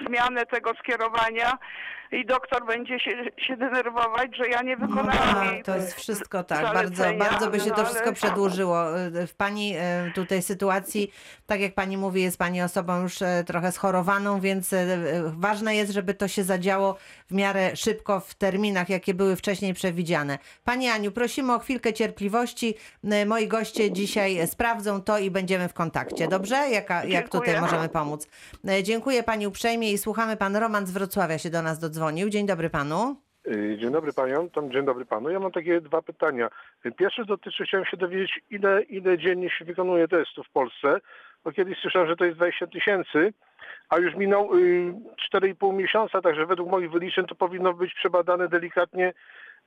zmianę 0.07 0.47
tego 0.47 0.73
skierowania 0.75 1.59
i 2.13 2.27
doktor 2.27 2.67
będzie 2.67 3.01
się, 3.01 3.11
się 3.47 3.57
denerwować, 3.57 4.37
że 4.37 4.49
ja 4.49 4.63
nie 4.63 4.77
wykonałam 4.77 5.37
A, 5.39 5.45
jej 5.45 5.59
No 5.59 5.65
to 5.65 5.77
jest 5.77 5.95
wszystko 5.95 6.45
tak, 6.45 6.63
bardzo, 6.63 6.97
zalecenia, 6.97 7.25
bardzo 7.31 7.51
by 7.51 7.61
się 7.61 7.69
no 7.69 7.75
to 7.75 7.81
ale- 7.81 7.87
wszystko 7.91 8.13
przedłużyło. 8.13 8.99
E, 9.01 9.27
W 9.27 9.35
pani 9.35 9.75
e, 9.77 10.11
tutaj 10.15 10.43
sytuacji, 10.43 11.13
tak 11.47 11.61
jak 11.61 11.75
pani 11.75 11.97
mówi, 11.97 12.23
jest 12.23 12.39
pani 12.39 12.63
osobą 12.63 13.03
już 13.03 13.23
e, 13.23 13.45
trochę 13.47 13.73
schorowaną, 13.73 14.41
więc 14.41 14.75
ważne 15.27 15.77
jest, 15.77 15.93
żeby 15.93 16.15
to 16.15 16.29
się 16.29 16.45
zadziało 16.45 16.97
w 17.31 17.35
miarę 17.35 17.77
szybko 17.77 18.21
w 18.21 18.35
terminach, 18.35 18.89
jakie 18.89 19.15
były 19.15 19.37
wcześniej 19.37 19.75
przewidziane. 19.75 20.39
Pani 20.65 20.89
Aniu, 20.89 21.13
prosimy 21.13 21.55
o 21.55 21.59
chwilkę 21.59 21.93
cierpliwości. 21.93 22.75
Moi 23.27 23.49
goście 23.49 23.93
dzisiaj 23.93 24.47
sprawdzą 24.47 25.03
to 25.03 25.19
i 25.19 25.31
będziemy 25.31 25.69
w 25.69 25.75
kontakcie. 25.75 26.29
Dobrze? 26.29 26.57
Jaka, 26.71 27.05
jak 27.05 27.29
tutaj 27.29 27.61
możemy 27.61 27.89
pomóc? 27.89 28.29
Dziękuję 28.83 29.23
pani 29.23 29.47
uprzejmie 29.47 29.93
i 29.93 29.99
słuchamy. 29.99 30.37
Pan 30.37 30.57
Roman 30.57 30.87
z 30.87 30.91
Wrocławia 30.91 31.39
się 31.39 31.51
do 31.51 31.63
nas 31.63 31.79
dodzwonił. 31.79 31.98
Dzień 32.29 32.47
dobry 32.47 32.71
panu. 32.71 33.17
Y, 33.47 33.77
Dzień 33.81 33.93
dobry 33.93 34.13
tam 34.53 34.71
dzień 34.73 34.85
dobry 34.85 35.05
panu. 35.07 35.31
Ja 35.31 35.41
mam 35.41 35.53
takie 35.53 35.81
dwa 35.81 36.03
pytania. 36.03 36.51
Y, 36.87 36.93
Pierwsze 36.93 37.25
dotyczy, 37.25 37.65
chciałem 37.65 37.87
się 37.87 37.97
dowiedzieć, 37.97 38.41
ile, 38.51 38.83
ile 38.83 39.19
dziennie 39.19 39.51
się 39.51 39.65
wykonuje 39.65 40.09
testów 40.09 40.47
w 40.47 40.51
Polsce. 40.51 41.01
Bo 41.45 41.53
kiedyś 41.53 41.79
słyszałem, 41.79 42.09
że 42.09 42.17
to 42.17 42.25
jest 42.25 42.37
20 42.37 42.67
tysięcy, 42.67 43.33
a 43.89 43.99
już 43.99 44.15
minął 44.15 44.59
y, 44.59 44.95
4,5 45.35 45.75
miesiąca, 45.75 46.21
także 46.21 46.47
według 46.47 46.71
moich 46.71 46.91
wyliczeń 46.91 47.27
to 47.27 47.35
powinno 47.35 47.73
być 47.75 47.95
przebadane 47.95 48.49
delikatnie 48.49 49.13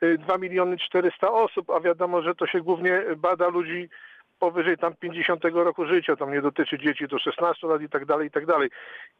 y, 0.04 0.18
2 0.18 0.38
miliony 0.38 0.78
400 0.78 1.32
osób, 1.32 1.70
a 1.70 1.80
wiadomo, 1.80 2.22
że 2.22 2.36
to 2.36 2.48
się 2.48 2.62
głównie 2.62 3.02
bada 3.18 3.48
ludzi 3.48 3.90
powyżej 4.42 4.78
tam 4.78 4.94
50 4.96 5.44
roku 5.44 5.86
życia, 5.86 6.16
tam 6.16 6.32
nie 6.32 6.42
dotyczy 6.42 6.80
dzieci 6.80 7.08
do 7.08 7.20
16 7.20 7.68
lat 7.68 7.82
i 7.82 7.90
tak 7.90 8.06
dalej, 8.06 8.28
i 8.28 8.32
tak 8.32 8.46
dalej. 8.46 8.70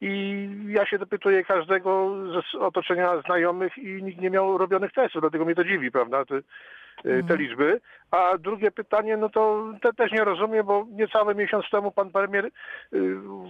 I 0.02 0.48
ja 0.68 0.86
się 0.86 0.98
dopytuję 0.98 1.44
każdego 1.46 2.16
z 2.32 2.56
otoczenia 2.56 3.22
znajomych 3.26 3.78
i 3.78 4.04
nikt 4.04 4.22
nie 4.22 4.30
miał 4.30 4.58
robionych 4.58 4.94
testów, 4.94 5.22
dlatego 5.22 5.46
mnie 5.46 5.56
to 5.56 5.64
dziwi, 5.64 5.92
prawda, 5.92 6.26
te, 6.26 6.42
te 7.28 7.38
liczby. 7.38 7.82
A 8.12 8.38
drugie 8.38 8.72
pytanie, 8.72 9.18
no 9.18 9.30
to 9.30 9.74
te 9.82 9.94
też 9.94 10.12
nie 10.12 10.24
rozumiem, 10.24 10.66
bo 10.66 10.86
niecały 10.92 11.36
miesiąc 11.36 11.70
temu 11.72 11.92
pan 11.92 12.12
premier 12.12 12.46
y, 12.46 12.52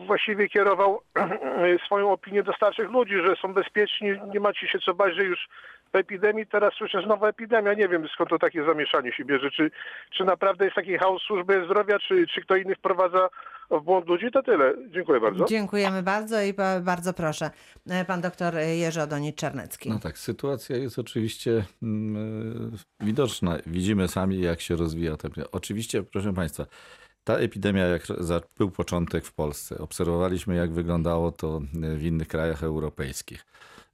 właściwie 0.08 0.50
kierował 0.50 1.02
swoją 1.86 2.12
opinię 2.12 2.44
do 2.44 2.54
starszych 2.54 2.90
ludzi, 2.90 3.16
że 3.26 3.36
są 3.36 3.54
bezpieczni, 3.54 4.10
nie 4.34 4.40
macie 4.40 4.68
się 4.68 4.80
co 4.80 4.94
bać, 4.94 5.16
że 5.16 5.24
już 5.24 5.48
w 5.94 5.96
epidemii, 5.96 6.48
teraz 6.48 6.74
słyszę 6.74 7.02
znowu 7.06 7.26
epidemia. 7.26 7.74
Nie 7.74 7.88
wiem 7.88 8.08
skąd 8.14 8.30
to 8.30 8.40
takie 8.40 8.66
zamieszanie 8.66 9.14
się 9.14 9.26
bierze. 9.26 9.52
Czy, 9.52 9.72
czy 10.18 10.24
naprawdę 10.24 10.66
jest 10.66 10.76
taki 10.76 10.98
chaos 10.98 11.22
służby 11.22 11.66
zdrowia, 11.66 12.00
czy, 12.00 12.28
czy 12.28 12.42
kto 12.42 12.56
inny 12.56 12.76
wprowadza 12.76 13.30
w 13.72 13.82
błąd 13.84 14.08
ludzi? 14.08 14.32
To 14.34 14.44
tyle. 14.44 14.74
Dziękuję 14.90 15.20
bardzo. 15.20 15.46
Dziękujemy 15.46 16.04
bardzo 16.04 16.42
i 16.42 16.54
ba- 16.54 16.80
bardzo 16.80 17.14
proszę. 17.14 17.52
E, 17.90 18.06
Pan 18.06 18.22
doktor 18.22 18.54
Jerzy 18.56 19.02
Odonicz-Czarnecki. 19.02 19.90
No 19.90 20.00
tak, 20.00 20.18
sytuacja 20.18 20.78
jest 20.78 21.00
oczywiście 21.00 21.64
mm, 21.84 22.72
e, 23.02 23.06
widoczna. 23.06 23.58
Widzimy 23.66 24.08
sami, 24.08 24.42
jak 24.42 24.62
się 24.62 24.76
rozwija 24.76 25.18
ta 25.18 25.28
epidemia. 25.28 25.48
Oczywiście, 25.52 26.04
proszę 26.04 26.34
Państwa, 26.34 26.66
ta 27.24 27.36
epidemia, 27.38 27.86
jak 27.86 28.02
był 28.58 28.72
początek 28.72 29.26
w 29.26 29.34
Polsce, 29.34 29.78
obserwowaliśmy, 29.78 30.56
jak 30.56 30.72
wyglądało 30.74 31.32
to 31.32 31.60
w 31.74 32.04
innych 32.04 32.28
krajach 32.28 32.64
europejskich. 32.64 33.46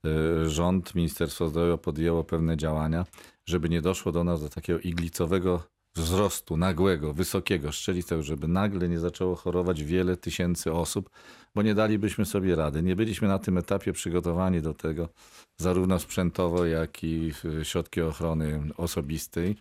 E, 0.06 0.50
Rząd, 0.50 0.96
Ministerstwo 0.96 1.50
Zdrowia 1.50 1.77
podjęło 1.77 2.24
pewne 2.24 2.58
działania, 2.58 3.06
żeby 3.46 3.70
nie 3.70 3.82
doszło 3.82 4.12
do 4.12 4.24
nas 4.24 4.42
do 4.42 4.50
takiego 4.50 4.80
iglicowego 4.80 5.63
wzrostu 5.96 6.58
nagłego, 6.58 7.13
wysokiego, 7.13 7.72
szczelistego, 7.72 8.24
żeby 8.24 8.48
nagle 8.48 8.89
nie 8.89 9.00
zaczęło 9.00 9.36
chorować 9.36 9.84
wiele 9.84 10.18
tysięcy 10.18 10.74
osób, 10.74 11.10
bo 11.56 11.62
nie 11.62 11.75
dalibyśmy 11.75 12.25
sobie 12.25 12.56
rady. 12.56 12.84
Nie 12.84 12.96
byliśmy 12.96 13.27
na 13.27 13.39
tym 13.39 13.58
etapie 13.58 13.94
przygotowani 13.94 14.62
do 14.62 14.74
tego, 14.74 15.10
zarówno 15.58 16.00
sprzętowo, 16.00 16.66
jak 16.66 17.04
i 17.04 17.34
w 17.34 17.44
środki 17.63 18.01
ochrony 18.01 18.63
osobistej. 18.77 19.56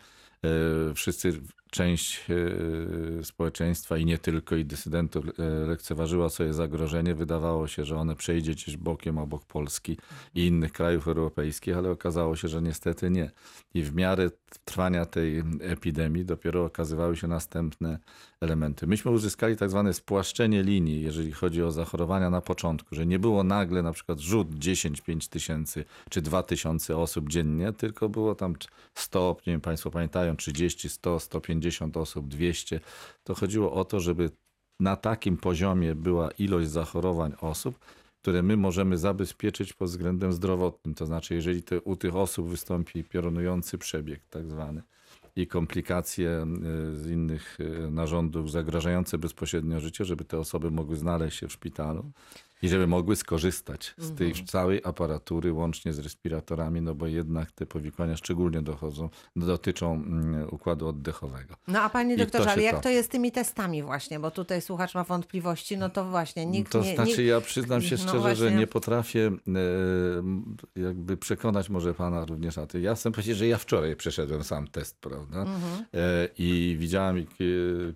E, 0.44 0.94
Wszyscy, 0.94 1.40
część 1.76 2.24
e, 3.20 3.24
społeczeństwa 3.24 3.96
i 3.96 4.04
nie 4.04 4.18
tylko, 4.18 4.56
i 4.56 4.64
dysydentów 4.64 5.24
e, 5.26 5.42
lekceważyła 5.66 6.28
sobie 6.28 6.52
zagrożenie. 6.52 7.14
Wydawało 7.14 7.66
się, 7.66 7.84
że 7.84 7.96
one 7.96 8.16
przejdzie 8.16 8.52
gdzieś 8.52 8.76
bokiem 8.76 9.18
obok 9.18 9.44
Polski 9.44 9.96
i 10.34 10.46
innych 10.46 10.72
krajów 10.72 11.08
europejskich, 11.08 11.76
ale 11.76 11.90
okazało 11.90 12.36
się, 12.36 12.48
że 12.48 12.62
niestety 12.62 13.10
nie. 13.10 13.30
I 13.74 13.82
w 13.82 13.94
miarę 13.94 14.30
trwania 14.64 15.06
tej 15.06 15.42
epidemii 15.60 16.24
dopiero 16.24 16.64
okazywały 16.64 17.16
się 17.16 17.28
następne 17.28 17.98
elementy. 18.40 18.86
Myśmy 18.86 19.10
uzyskali 19.10 19.56
tak 19.56 19.70
zwane 19.70 19.92
spłaszczenie 19.92 20.62
linii, 20.62 21.02
jeżeli 21.02 21.32
chodzi 21.32 21.62
o 21.62 21.70
zachorowania 21.70 22.30
na 22.30 22.40
początku, 22.40 22.94
że 22.94 23.06
nie 23.06 23.18
było 23.18 23.44
nagle 23.44 23.82
na 23.82 23.92
przykład 23.92 24.20
rzut 24.20 24.48
10-5 24.48 25.28
tysięcy 25.28 25.84
czy 26.10 26.22
2 26.22 26.42
tysiące 26.42 26.96
osób 26.96 27.28
dziennie, 27.28 27.72
tylko 27.72 28.08
było 28.08 28.34
tam 28.34 28.54
100, 28.94 29.36
nie 29.46 29.52
wiem, 29.52 29.60
Państwo 29.60 29.90
pamiętają, 29.90 30.36
30, 30.36 30.88
100, 30.88 31.20
150 31.20 31.65
osób, 31.94 32.28
200. 32.28 32.80
To 33.24 33.34
chodziło 33.34 33.72
o 33.72 33.84
to, 33.84 34.00
żeby 34.00 34.30
na 34.80 34.96
takim 34.96 35.36
poziomie 35.36 35.94
była 35.94 36.30
ilość 36.30 36.68
zachorowań 36.68 37.32
osób, 37.40 37.78
które 38.22 38.42
my 38.42 38.56
możemy 38.56 38.98
zabezpieczyć 38.98 39.72
pod 39.72 39.88
względem 39.88 40.32
zdrowotnym. 40.32 40.94
To 40.94 41.06
znaczy, 41.06 41.34
jeżeli 41.34 41.62
te, 41.62 41.80
u 41.80 41.96
tych 41.96 42.16
osób 42.16 42.48
wystąpi 42.48 43.04
piorunujący 43.04 43.78
przebieg, 43.78 44.20
tak 44.30 44.48
zwany, 44.48 44.82
i 45.36 45.46
komplikacje 45.46 46.30
e, 46.30 46.46
z 46.96 47.06
innych 47.06 47.58
e, 47.60 47.90
narządów 47.90 48.50
zagrażające 48.50 49.18
bezpośrednio 49.18 49.80
życie, 49.80 50.04
żeby 50.04 50.24
te 50.24 50.38
osoby 50.38 50.70
mogły 50.70 50.96
znaleźć 50.96 51.38
się 51.38 51.48
w 51.48 51.52
szpitalu 51.52 52.10
i 52.62 52.68
żeby 52.68 52.86
mogły 52.86 53.16
skorzystać 53.16 53.94
z 53.98 54.14
tej 54.14 54.34
całej 54.44 54.80
aparatury, 54.84 55.52
łącznie 55.52 55.92
z 55.92 55.98
respiratorami, 55.98 56.80
no 56.82 56.94
bo 56.94 57.06
jednak 57.06 57.52
te 57.52 57.66
powikłania 57.66 58.16
szczególnie 58.16 58.62
dochodzą, 58.62 59.08
dotyczą 59.36 59.94
mm, 59.94 60.48
układu 60.50 60.88
oddechowego. 60.88 61.54
No 61.68 61.80
a 61.82 61.88
panie 61.90 62.16
to 62.16 62.24
doktorze, 62.24 62.50
ale 62.52 62.62
jak 62.62 62.76
to- 62.76 62.82
to 62.82 62.88
jest 62.88 63.08
z 63.08 63.12
tymi 63.12 63.32
testami 63.32 63.82
właśnie, 63.82 64.20
bo 64.20 64.30
tutaj 64.30 64.62
słuchacz 64.62 64.94
ma 64.94 65.04
wątpliwości, 65.04 65.76
no 65.78 65.90
to 65.90 66.04
właśnie 66.04 66.46
nikt 66.46 66.72
to 66.72 66.80
nie... 66.80 66.94
znaczy, 66.94 67.10
nikt... 67.10 67.20
ja 67.20 67.40
przyznam 67.40 67.82
się 67.82 67.96
No 68.06 68.08
szczerze, 68.08 68.34
że 68.36 68.44
właśnie. 68.44 68.58
nie 68.58 68.66
potrafię 68.66 69.26
e, 70.76 70.80
jakby 70.80 71.16
przekonać 71.16 71.68
może 71.70 71.94
pana 71.94 72.24
również 72.24 72.56
na 72.56 72.66
to. 72.66 72.78
Ja 72.78 72.94
chcę 72.94 73.10
powiedzieć, 73.12 73.36
że 73.36 73.46
ja 73.46 73.58
wczoraj 73.58 73.96
przeszedłem 73.96 74.44
sam 74.44 74.68
test, 74.68 74.98
prawda? 75.00 75.40
Mhm. 75.42 75.84
E, 75.94 76.28
I 76.38 76.76
widziałem 76.78 77.26
ki- 77.26 77.44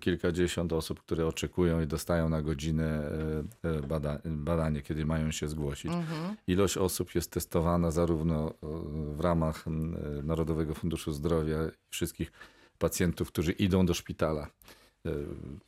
kilkadziesiąt 0.01 0.73
osób, 0.73 1.01
które 1.01 1.27
oczekują 1.27 1.81
i 1.81 1.87
dostają 1.87 2.29
na 2.29 2.43
godzinę 2.43 2.85
e, 3.65 3.69
e, 3.79 3.81
bada, 3.83 4.19
badanie, 4.51 4.83
kiedy 4.83 5.05
mają 5.05 5.31
się 5.31 5.49
zgłosić. 5.49 5.93
Mhm. 5.93 6.37
Ilość 6.47 6.77
osób 6.77 7.15
jest 7.15 7.31
testowana 7.31 7.91
zarówno 7.91 8.51
e, 8.51 8.55
w 9.17 9.21
ramach 9.21 9.65
e, 9.67 9.71
Narodowego 10.23 10.75
Funduszu 10.75 11.13
Zdrowia 11.13 11.59
i 11.65 11.91
wszystkich 11.91 12.33
pacjentów, 12.79 13.29
którzy 13.29 13.53
idą 13.53 13.87
do 13.87 13.95
szpitala. 13.95 14.45
E, 15.07 15.11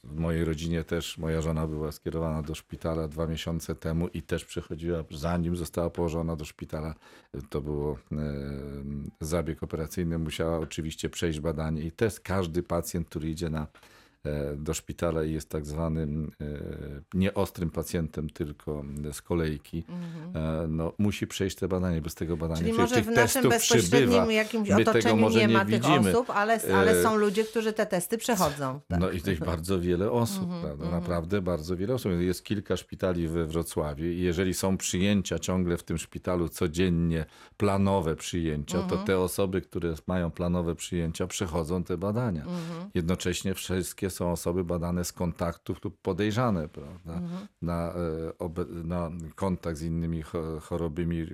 W 0.04 0.16
mojej 0.24 0.44
rodzinie 0.44 0.84
też 0.84 1.18
moja 1.18 1.40
żona 1.42 1.66
była 1.66 1.92
skierowana 1.92 2.42
do 2.42 2.54
szpitala 2.54 3.08
dwa 3.08 3.26
miesiące 3.26 3.74
temu 3.74 4.08
i 4.08 4.22
też 4.22 4.44
przechodziła, 4.44 5.04
zanim 5.10 5.56
została 5.56 5.90
położona 5.90 6.36
do 6.36 6.44
szpitala, 6.44 6.94
to 7.50 7.60
było 7.60 7.98
zabieg 9.20 9.62
operacyjny, 9.62 10.18
musiała 10.18 10.58
oczywiście 10.58 11.08
przejść 11.08 11.40
badanie 11.40 11.82
i 11.82 11.92
test. 11.92 12.20
Każdy 12.20 12.62
pacjent, 12.62 13.08
który 13.08 13.30
idzie 13.30 13.50
na, 13.50 13.66
do 14.56 14.74
szpitala 14.74 15.24
i 15.24 15.32
jest 15.32 15.48
tak 15.48 15.66
zwanym 15.66 16.30
e, 16.40 16.44
nieostrym 17.14 17.70
pacjentem, 17.70 18.30
tylko 18.30 18.84
z 19.12 19.22
kolejki, 19.22 19.84
e, 20.34 20.66
no, 20.68 20.92
musi 20.98 21.26
przejść 21.26 21.56
te 21.56 21.68
badanie. 21.68 22.00
Bez 22.02 22.14
tego 22.14 22.36
badania 22.36 22.60
Mhm. 22.60 22.76
Czyli 22.76 22.86
przecież 22.86 23.06
może 23.06 23.12
w 23.12 23.16
naszym 23.22 23.50
bezpośrednim 23.50 23.90
przybywa. 24.10 24.32
jakimś 24.32 24.68
My 24.68 24.76
otoczeniu 24.76 25.28
nie 25.28 25.36
nie 25.46 25.48
ma 25.48 25.64
tych 25.64 25.74
widzimy. 25.74 26.10
osób, 26.10 26.30
ale, 26.30 26.60
ale 26.74 26.90
E, 26.90 27.02
są 27.02 27.16
ludzie, 27.16 27.44
którzy 27.44 27.72
te 27.72 27.86
testy 27.86 28.18
przechodzą. 28.18 28.80
Tak. 28.88 29.00
No 29.00 29.10
i 29.10 29.20
to 29.20 29.30
jest 29.30 29.42
bardzo 29.44 29.80
wiele 29.80 30.10
osób, 30.10 30.42
Mhm, 30.42 30.62
prawda? 30.62 30.90
Naprawdę 30.90 31.40
bardzo 31.42 31.76
wiele 31.76 31.94
osób. 31.94 32.12
Jest 32.20 32.44
kilka 32.44 32.76
szpitali 32.76 33.28
we 33.28 33.46
Wrocławiu 33.46 34.04
i 34.04 34.18
jeżeli 34.20 34.54
są 34.54 34.76
przyjęcia 34.76 35.38
ciągle 35.38 35.76
w 35.76 35.82
tym 35.82 35.98
szpitalu 35.98 36.48
codziennie, 36.48 37.24
planowe 37.56 38.16
przyjęcia, 38.16 38.78
Mhm. 38.78 39.00
to 39.00 39.06
te 39.06 39.18
osoby, 39.18 39.60
które 39.60 39.94
mają 40.06 40.30
planowe 40.30 40.74
przyjęcia, 40.74 41.26
przechodzą 41.26 41.84
te 41.84 41.98
badania. 41.98 42.42
Mhm. 42.42 42.90
Jednocześnie 42.94 43.54
wszystkie 43.54 44.10
są 44.12 44.32
osoby 44.32 44.64
badane 44.64 45.04
z 45.04 45.12
kontaktów 45.12 45.84
lub 45.84 46.00
podejrzane, 46.02 46.68
prawda? 46.68 47.12
Mhm. 47.14 47.46
Na, 47.62 47.92
e, 47.94 48.84
na 48.84 49.10
kontakt 49.34 49.78
z 49.78 49.82
innymi 49.82 50.24
cho- 50.24 50.60
chorobymi 50.60 51.26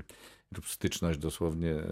lub 0.56 0.66
styczność 0.68 1.18
dosłownie 1.18 1.74
e, 1.74 1.84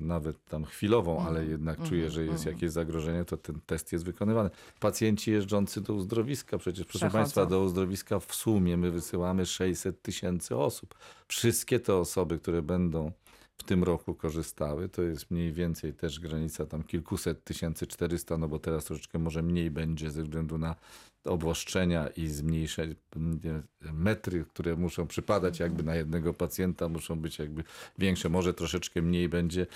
nawet 0.00 0.44
tam 0.44 0.64
chwilową, 0.64 1.16
Mhm. 1.16 1.28
ale 1.36 1.46
jednak 1.46 1.82
czuje, 1.88 2.10
że 2.10 2.24
jest 2.24 2.46
jakieś 2.46 2.70
zagrożenie, 2.70 3.24
to 3.24 3.36
ten 3.36 3.60
test 3.66 3.92
jest 3.92 4.04
wykonywany. 4.04 4.50
Pacjenci 4.80 5.30
jeżdżący 5.30 5.80
do 5.80 5.94
uzdrowiska, 5.94 6.58
przecież 6.58 6.84
proszę 6.86 6.98
Przechodzą. 6.98 7.18
Państwa, 7.18 7.46
do 7.46 7.62
uzdrowiska 7.62 8.20
w 8.20 8.34
sumie 8.34 8.76
my 8.76 8.90
wysyłamy 8.90 9.46
600 9.46 10.02
tysięcy 10.02 10.56
osób. 10.56 10.94
Wszystkie 11.28 11.80
te 11.80 11.94
osoby, 11.94 12.38
które 12.38 12.62
będą 12.62 13.12
w 13.58 13.62
tym 13.64 13.84
roku 13.84 14.14
korzystały, 14.14 14.88
to 14.88 15.02
jest 15.02 15.30
mniej 15.30 15.52
więcej 15.52 15.94
też 15.94 16.20
granica 16.20 16.66
tam 16.66 16.82
kilkuset 16.82 17.44
tysięcy, 17.44 17.86
400, 17.86 18.38
no 18.38 18.48
bo 18.48 18.58
teraz 18.58 18.84
troszeczkę 18.84 19.18
może 19.18 19.42
mniej 19.42 19.70
będzie 19.70 20.10
ze 20.10 20.22
względu 20.22 20.58
na 20.58 20.76
obostrzenia 21.24 22.08
i 22.08 22.28
zmniejszenie 22.28 22.94
nie, 23.16 23.62
metry, 23.92 24.44
które 24.44 24.76
muszą 24.76 25.06
przypadać 25.06 25.60
jakby 25.60 25.82
na 25.82 25.94
jednego 25.94 26.34
pacjenta, 26.34 26.88
muszą 26.88 27.20
być 27.20 27.38
jakby 27.38 27.64
większe. 27.98 28.28
Może 28.28 28.54
troszeczkę 28.54 29.02
mniej 29.02 29.28
będzie, 29.28 29.66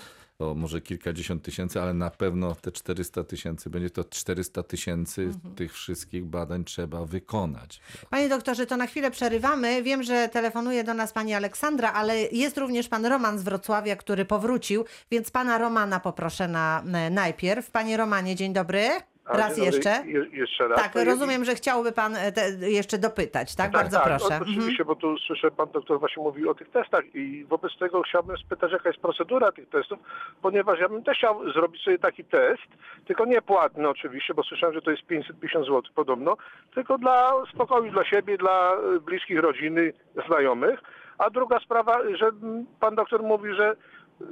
o 0.41 0.55
może 0.55 0.81
kilkadziesiąt 0.81 1.43
tysięcy, 1.43 1.81
ale 1.81 1.93
na 1.93 2.09
pewno 2.09 2.55
te 2.55 2.71
400 2.71 3.23
tysięcy 3.23 3.69
będzie 3.69 3.89
to 3.89 4.03
400 4.03 4.63
tysięcy 4.63 5.31
tych 5.55 5.73
wszystkich 5.73 6.25
badań 6.25 6.63
trzeba 6.63 7.05
wykonać. 7.05 7.81
Panie 8.09 8.29
doktorze, 8.29 8.65
to 8.65 8.77
na 8.77 8.87
chwilę 8.87 9.11
przerywamy. 9.11 9.83
Wiem, 9.83 10.03
że 10.03 10.29
telefonuje 10.29 10.83
do 10.83 10.93
nas 10.93 11.13
pani 11.13 11.33
Aleksandra, 11.33 11.93
ale 11.93 12.21
jest 12.21 12.57
również 12.57 12.87
pan 12.87 13.05
Roman 13.05 13.39
z 13.39 13.43
Wrocławia, 13.43 13.95
który 13.95 14.25
powrócił, 14.25 14.85
więc 15.11 15.31
pana 15.31 15.57
Romana 15.57 15.99
poproszę 15.99 16.47
na 16.47 16.83
e, 16.93 17.09
najpierw. 17.09 17.71
Panie 17.71 17.97
Romanie, 17.97 18.35
dzień 18.35 18.53
dobry. 18.53 19.10
A, 19.25 19.37
Raz 19.37 19.49
dobry. 19.55 19.65
jeszcze? 19.65 19.89
Je, 20.05 20.25
jeszcze 20.33 20.67
raz. 20.67 20.81
Tak, 20.81 21.05
rozumiem, 21.05 21.45
że 21.45 21.55
chciałby 21.55 21.91
pan 21.91 22.15
e, 22.15 22.31
te, 22.31 22.69
jeszcze 22.69 22.97
dopytać, 22.97 23.55
tak? 23.55 23.71
Bardzo 23.71 23.97
tak, 23.97 24.05
proszę. 24.05 24.35
Mhm. 24.35 24.41
Oczywiście, 24.41 24.85
bo 24.85 24.95
tu 24.95 25.17
słyszę, 25.17 25.51
pan 25.51 25.67
doktor 25.71 25.99
właśnie 25.99 26.23
mówił 26.23 26.49
o 26.49 26.55
tych 26.55 26.69
testach 26.69 27.15
i 27.15 27.45
wobec 27.45 27.77
tego 27.79 28.01
chciałbym 28.01 28.37
spytać, 28.37 28.71
jaka 28.71 28.89
jest 28.89 29.01
procedura 29.01 29.51
tych 29.51 29.69
testów, 29.69 29.99
ponieważ 30.41 30.79
ja 30.79 30.89
bym 30.89 31.03
też 31.03 31.17
chciał 31.17 31.51
zrobić 31.51 31.83
sobie 31.83 31.99
taki 31.99 32.23
test, 32.23 32.63
tylko 33.05 33.25
nie 33.25 33.41
płatny 33.41 33.89
oczywiście, 33.89 34.33
bo 34.33 34.43
słyszałem, 34.43 34.75
że 34.75 34.81
to 34.81 34.91
jest 34.91 35.03
550 35.03 35.65
zł 35.65 35.81
podobno, 35.95 36.37
tylko 36.75 36.97
dla 36.97 37.33
spokoju 37.53 37.91
dla 37.91 38.05
siebie, 38.05 38.37
dla 38.37 38.73
y, 38.95 38.99
bliskich 38.99 39.39
rodziny, 39.39 39.93
znajomych. 40.27 40.79
A 41.17 41.29
druga 41.29 41.59
sprawa, 41.59 41.99
że 42.19 42.31
pan 42.79 42.95
doktor 42.95 43.23
mówi, 43.23 43.53
że 43.55 43.75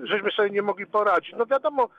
żeśmy 0.03 0.31
sobie 0.31 0.49
nie 0.49 0.61
mogli 0.61 0.87
poradzić. 0.87 1.35
No 1.37 1.45
wiadomo, 1.45 1.89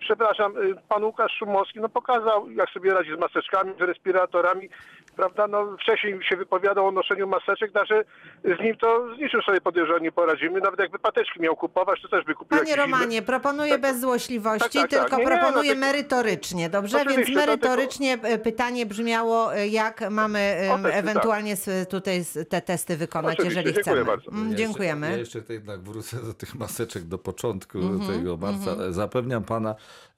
przepraszam, 0.00 0.56
y, 0.56 0.74
pan 0.88 1.04
Łukasz 1.04 1.32
Szumowski 1.38 1.80
no 1.80 1.88
pokazał, 1.88 2.50
jak 2.50 2.70
sobie 2.70 2.94
radzi 2.94 3.10
z 3.16 3.18
maseczkami, 3.18 3.72
z 3.78 3.82
respiratorami, 3.82 4.68
prawda, 5.16 5.46
no 5.46 5.76
wcześniej 5.82 6.18
się 6.28 6.36
wypowiadał 6.36 6.86
o 6.86 6.90
noszeniu 6.90 7.26
maseczek, 7.26 7.72
także 7.72 8.04
z 8.44 8.60
nim 8.64 8.76
to 8.76 9.14
z 9.16 9.18
niczym 9.18 9.42
sobie 9.42 9.60
podejrzewam 9.60 10.02
nie 10.02 10.12
poradzimy, 10.12 10.60
nawet 10.60 10.80
jakby 10.80 10.98
pateczki 10.98 11.40
miał 11.40 11.56
kupować, 11.56 12.02
to 12.02 12.08
też 12.08 12.24
by 12.24 12.34
kupił 12.34 12.58
Panie 12.58 12.72
inne. 12.72 12.82
Romanie, 12.82 13.22
proponuję 13.22 13.72
Tak. 13.72 13.80
bez 13.80 14.00
złośliwości, 14.00 14.78
Tak, 14.80 14.90
tak, 14.90 14.90
tak. 14.90 15.00
tylko 15.00 15.16
Nie, 15.16 15.24
nie, 15.24 15.30
no 15.30 15.36
proponuję 15.38 15.70
tylko- 15.70 15.86
merytorycznie, 15.86 16.70
dobrze? 16.70 17.04
Więc 17.08 17.28
merytorycznie 17.28 18.18
e, 18.22 18.38
pytanie 18.38 18.86
brzmiało, 18.86 19.54
e, 19.54 19.68
jak 19.68 20.10
mamy 20.10 20.38
e, 20.38 20.68
testy, 20.82 20.94
ewentualnie 20.94 21.52
s- 21.52 21.70
tutaj 21.90 22.22
te 22.48 22.60
testy 22.62 22.96
wykonać, 22.96 23.32
Oczywiście, 23.38 23.58
jeżeli 23.60 23.74
dziękuję 23.74 23.94
chcemy. 23.96 24.04
bardzo. 24.16 24.30
Mm, 24.30 24.50
Ja 24.50 24.56
Dziękujemy. 24.56 25.06
Jeszcze, 25.18 25.38
ja 25.38 25.42
jeszcze 25.42 25.52
jednak 25.54 25.80
wrócę 25.80 26.16
do 26.16 26.34
tych 26.34 26.54
maseczek 26.54 27.02
do 27.02 27.18
początku 27.18 27.78
Mhm, 27.78 28.18
tego 28.20 28.36
marca. 28.36 28.92
Zapewniam 28.92 29.44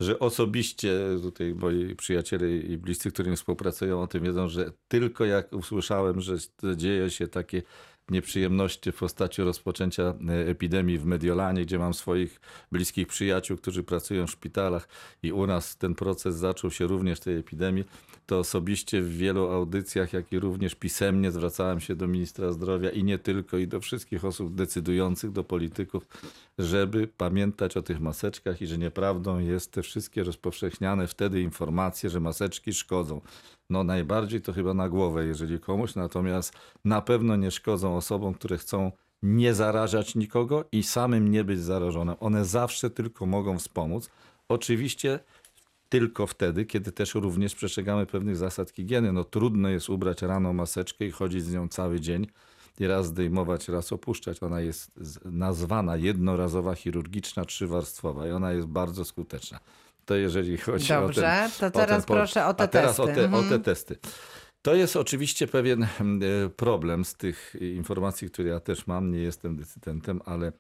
że 0.01 0.19
osobiście 0.19 0.99
tutaj 1.23 1.55
moi 1.55 1.97
przyjaciele 1.97 2.51
i 2.51 2.79
bliscy, 2.79 3.13
którymi 3.13 3.37
współpracują 3.37 4.03
o 4.03 4.07
tym 4.07 4.25
wiedzą, 4.25 4.49
że 4.49 4.73
tylko 4.89 5.25
jak 5.25 5.53
usłyszałem, 5.53 6.21
że 6.21 6.37
dzieje 6.77 7.11
się 7.11 7.29
takie 7.29 7.63
nieprzyjemności 8.11 8.93
w 8.93 8.97
postaci 8.97 9.43
rozpoczęcia 9.43 10.03
e, 10.03 10.49
epidemii 10.49 10.99
w 10.99 11.05
Mediolanie, 11.05 11.63
gdzie 11.63 11.79
mam 11.79 11.95
swoich 11.95 12.41
bliskich 12.73 13.07
przyjaciół, 13.07 13.57
którzy 13.57 13.83
pracują 13.83 14.27
w 14.27 14.31
szpitalach 14.31 14.89
i 15.23 15.33
u 15.33 15.47
nas 15.47 15.77
ten 15.77 15.95
proces 15.95 16.37
zaczął 16.37 16.71
się 16.71 16.87
również 16.87 17.21
tej 17.21 17.37
epidemii, 17.37 17.85
to 18.27 18.39
osobiście 18.39 19.03
w 19.03 19.17
wielu 19.17 19.49
audycjach, 19.49 20.13
jak 20.13 20.33
i 20.33 20.39
również 20.39 20.75
pisemnie 20.75 21.33
zwracałem 21.33 21.81
się 21.81 21.97
do 21.97 22.09
ministra 22.09 22.53
zdrowia 22.53 22.91
i 22.91 23.05
nie 23.05 23.19
tylko, 23.19 23.59
i 23.59 23.69
do 23.69 23.81
wszystkich 23.81 24.25
osób 24.25 24.55
decydujących, 24.55 25.33
do 25.33 25.45
polityków, 25.45 26.07
żeby 26.59 27.09
pamiętać 27.09 27.77
o 27.77 27.83
tych 27.83 28.01
maseczkach 28.01 28.63
i 28.63 28.67
że 28.67 28.79
nieprawdą 28.79 29.39
jest 29.39 29.73
te 29.73 29.83
wszystkie 29.83 30.25
rozpowszechniane 30.25 31.07
wtedy 31.07 31.41
informacje, 31.41 32.11
że 32.11 32.21
maseczki 32.21 32.73
szkodzą. 32.73 33.21
No 33.73 33.85
najbardziej 33.85 34.41
to 34.41 34.53
chyba 34.53 34.75
na 34.75 34.89
głowę, 34.89 35.27
jeżeli 35.27 35.61
komuś, 35.61 35.95
natomiast 35.95 36.53
na 36.85 37.01
pewno 37.01 37.37
nie 37.37 37.51
szkodzą 37.51 37.97
osobom, 37.97 38.35
które 38.35 38.59
chcą 38.59 38.93
nie 39.23 39.55
zarażać 39.55 40.15
nikogo 40.15 40.65
i 40.73 40.83
samym 40.83 41.31
nie 41.31 41.45
być 41.45 41.61
zarażonym. 41.61 42.17
One 42.21 42.45
zawsze 42.45 42.91
tylko 42.91 43.27
mogą 43.27 43.59
wspomóc. 43.59 44.11
Oczywiście 44.49 45.21
tylko 45.89 46.27
wtedy, 46.27 46.65
kiedy 46.65 46.93
też 46.93 47.15
również 47.15 47.55
przestrzegamy 47.55 48.07
pewnych 48.07 48.37
zasad 48.37 48.71
higieny. 48.71 49.13
No 49.13 49.25
trudno 49.25 49.69
jest 49.69 49.91
ubrać 49.91 50.23
rano 50.23 50.53
maseczkę 50.53 51.07
i 51.07 51.11
chodzić 51.11 51.45
z 51.45 51.53
nią 51.53 51.69
cały 51.69 52.01
dzień 52.01 52.27
i 52.81 52.87
raz 52.87 53.07
zdejmować, 53.07 53.69
raz 53.69 53.93
opuszczać. 53.93 54.43
Ona 54.43 54.61
jest 54.61 54.91
nazwana 55.25 55.97
jednorazowa 55.97 56.75
chirurgiczna 56.75 57.45
trzywarstwowa 57.45 58.29
i 58.29 58.31
ona 58.31 58.53
jest 58.53 58.67
bardzo 58.67 59.05
skuteczna. 59.05 59.61
To 60.05 60.15
jeżeli 60.15 60.57
chodzi 60.59 60.93
o 60.93 61.01
Dobrze, 61.01 61.21
ten, 61.23 61.51
to 61.61 61.67
o 61.67 61.71
teraz 61.71 61.97
ten 61.97 62.07
po- 62.07 62.15
proszę 62.15 62.47
o 62.47 62.55
te 62.55 62.65
A 62.65 62.69
teraz 62.69 63.01
o 63.01 63.07
testy. 63.07 63.21
te, 63.23 63.29
o 63.29 63.31
te 63.33 63.39
Mhm. 63.39 63.63
testy. 63.63 63.97
To 64.63 64.75
jest 64.75 64.97
oczywiście 64.97 65.47
pewien 65.47 65.83
e, 65.83 65.89
problem 66.57 67.05
z 67.05 67.15
tych 67.15 67.57
informacji, 67.61 68.31
które 68.31 68.49
ja 68.49 68.61
też 68.61 68.87
mam, 68.87 69.11
nie 69.11 69.19
jestem 69.19 69.57
decydentem, 69.57 70.21
ale 70.25 70.53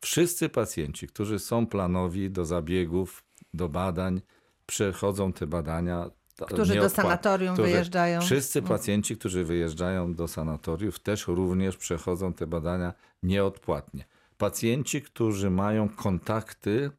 wszyscy 0.00 0.48
pacjenci, 0.48 1.06
którzy 1.08 1.38
są 1.38 1.66
planowi 1.66 2.30
do 2.30 2.44
zabiegów, 2.44 3.24
do 3.54 3.68
badań, 3.68 4.20
przechodzą 4.66 5.32
te 5.32 5.46
badania. 5.46 6.10
Którzy 6.46 6.74
do 6.74 6.88
sanatorium 6.88 7.54
Którzy- 7.54 7.70
wyjeżdżają. 7.72 8.20
Wszyscy 8.20 8.62
pacjenci, 8.62 9.16
którzy 9.16 9.44
wyjeżdżają 9.44 10.14
do 10.14 10.28
sanatoriów, 10.28 10.98
też 10.98 11.26
również 11.28 11.76
przechodzą 11.76 12.32
te 12.32 12.46
badania 12.46 12.94
nieodpłatnie. 13.22 14.04
Pacjenci, 14.38 15.02
którzy 15.02 15.50
mają 15.50 15.88
kontakty, 15.88 16.90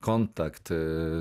kontakt 0.00 0.70
e, 0.70 0.74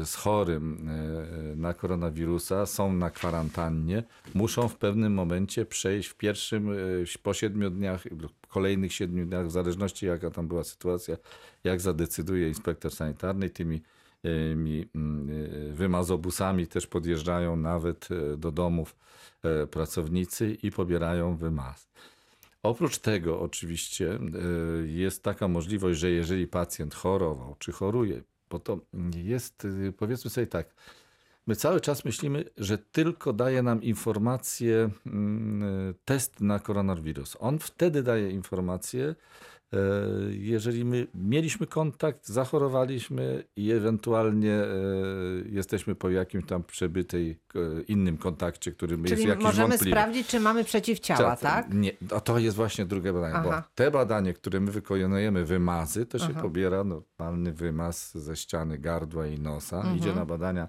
z 0.05 0.15
chorym 0.15 0.89
e, 0.89 1.55
na 1.55 1.73
koronawirusa, 1.73 2.65
są 2.65 2.93
na 2.93 3.09
kwarantannie, 3.09 4.03
muszą 4.33 4.67
w 4.67 4.77
pewnym 4.77 5.13
momencie 5.13 5.65
przejść 5.65 6.09
w 6.09 6.15
pierwszym, 6.15 6.71
e, 6.71 6.75
po 7.23 7.33
siedmiu 7.33 7.69
dniach, 7.69 8.03
kolejnych 8.47 8.93
siedmiu 8.93 9.25
dniach, 9.25 9.47
w 9.47 9.51
zależności 9.51 10.05
jaka 10.05 10.31
tam 10.31 10.47
była 10.47 10.63
sytuacja, 10.63 11.17
jak 11.63 11.81
zadecyduje 11.81 12.47
inspektor 12.47 12.91
sanitarny, 12.91 13.49
tymi 13.49 13.81
e, 14.23 14.55
mi, 14.55 14.89
mm, 14.95 15.29
e, 15.29 15.73
wymazobusami 15.73 16.67
też 16.67 16.87
podjeżdżają 16.87 17.55
nawet 17.55 18.07
e, 18.11 18.37
do 18.37 18.51
domów 18.51 18.95
e, 19.43 19.67
pracownicy 19.67 20.57
i 20.63 20.71
pobierają 20.71 21.35
wymaz. 21.35 21.87
Oprócz 22.63 22.97
tego 22.97 23.39
oczywiście 23.39 24.13
e, 24.13 24.19
jest 24.87 25.23
taka 25.23 25.47
możliwość, 25.47 25.99
że 25.99 26.11
jeżeli 26.11 26.47
pacjent 26.47 26.95
chorował 26.95 27.55
czy 27.59 27.71
choruje, 27.71 28.23
bo 28.49 28.59
to 28.59 28.79
jest, 29.15 29.67
e, 29.87 29.91
powiedzmy 29.91 30.29
sobie 30.29 30.47
tak, 30.47 30.75
my 31.47 31.55
cały 31.55 31.81
czas 31.81 32.05
myślimy, 32.05 32.45
że 32.57 32.77
tylko 32.77 33.33
daje 33.33 33.63
nam 33.63 33.83
informację 33.83 34.89
mm, 35.05 35.93
test 36.05 36.41
na 36.41 36.59
koronawirus. 36.59 37.37
On 37.39 37.59
wtedy 37.59 38.03
daje 38.03 38.31
informację, 38.31 39.15
jeżeli 40.29 40.85
my 40.85 41.07
mieliśmy 41.15 41.67
kontakt, 41.67 42.27
zachorowaliśmy 42.27 43.43
i 43.55 43.71
ewentualnie 43.71 44.53
e, 44.53 44.67
jesteśmy 45.49 45.95
po 45.95 46.09
jakimś 46.09 46.45
tam 46.45 46.63
przebytej 46.63 47.39
e, 47.55 47.59
innym 47.81 48.17
kontakcie, 48.17 48.71
który 48.71 48.97
jest 48.97 49.07
Czyli 49.15 49.27
jakiś 49.27 49.43
możemy 49.43 49.67
wątpliwy. 49.69 49.91
sprawdzić, 49.91 50.27
czy 50.27 50.39
mamy 50.39 50.63
przeciwciała, 50.63 51.19
Ta- 51.19 51.35
tak? 51.35 51.73
Nie, 51.73 51.91
a 52.15 52.19
to 52.19 52.37
jest 52.39 52.55
właśnie 52.55 52.85
drugie 52.85 53.13
badanie, 53.13 53.35
Aha. 53.35 53.63
bo 53.67 53.75
te 53.75 53.91
badanie, 53.91 54.33
które 54.33 54.59
my 54.59 54.71
wykonujemy, 54.71 55.45
wymazy, 55.45 56.05
to 56.05 56.19
się 56.19 56.29
pobiera 56.33 56.83
normalny 56.83 57.53
wymaz 57.53 58.17
ze 58.17 58.35
ściany 58.35 58.77
gardła 58.77 59.27
i 59.27 59.39
nosa, 59.39 59.77
Mhm. 59.77 59.97
idzie 59.97 60.13
na 60.13 60.25
badania 60.25 60.67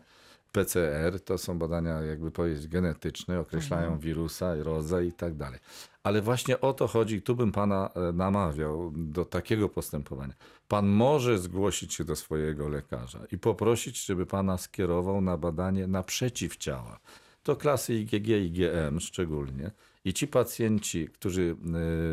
PCR, 0.53 1.21
to 1.21 1.39
są 1.39 1.59
badania 1.59 2.01
jakby 2.03 2.31
powiedzieć 2.31 2.69
genetyczne, 2.69 3.41
określają 3.41 3.83
Mhm. 3.83 4.01
wirusa, 4.01 4.55
rodzaj 4.63 5.07
i 5.07 5.13
tak 5.13 5.35
dalej. 5.35 5.61
Ale 6.03 6.23
właśnie 6.23 6.61
o 6.61 6.73
to 6.73 6.87
chodzi, 6.87 7.23
tu 7.23 7.37
bym 7.37 7.53
pana 7.53 7.91
e, 7.95 8.13
namawiał 8.13 8.93
do 8.97 9.25
takiego 9.25 9.69
postępowania. 9.69 10.35
Pan 10.69 10.87
może 10.89 11.39
zgłosić 11.39 11.95
się 11.95 12.05
do 12.05 12.17
swojego 12.17 12.69
lekarza 12.69 13.21
i 13.33 13.39
poprosić, 13.39 14.07
żeby 14.07 14.27
pana 14.27 14.59
skierował 14.59 15.21
na 15.21 15.37
badanie 15.37 15.87
na 15.87 16.03
przeciwciała. 16.03 16.99
To 17.43 17.57
klasy 17.57 17.95
IgG, 17.95 18.29
IgM 18.29 19.01
szczególnie. 19.01 19.71
I 20.09 20.13
ci 20.13 20.29
pacjenci, 20.29 21.09
którzy 21.09 21.57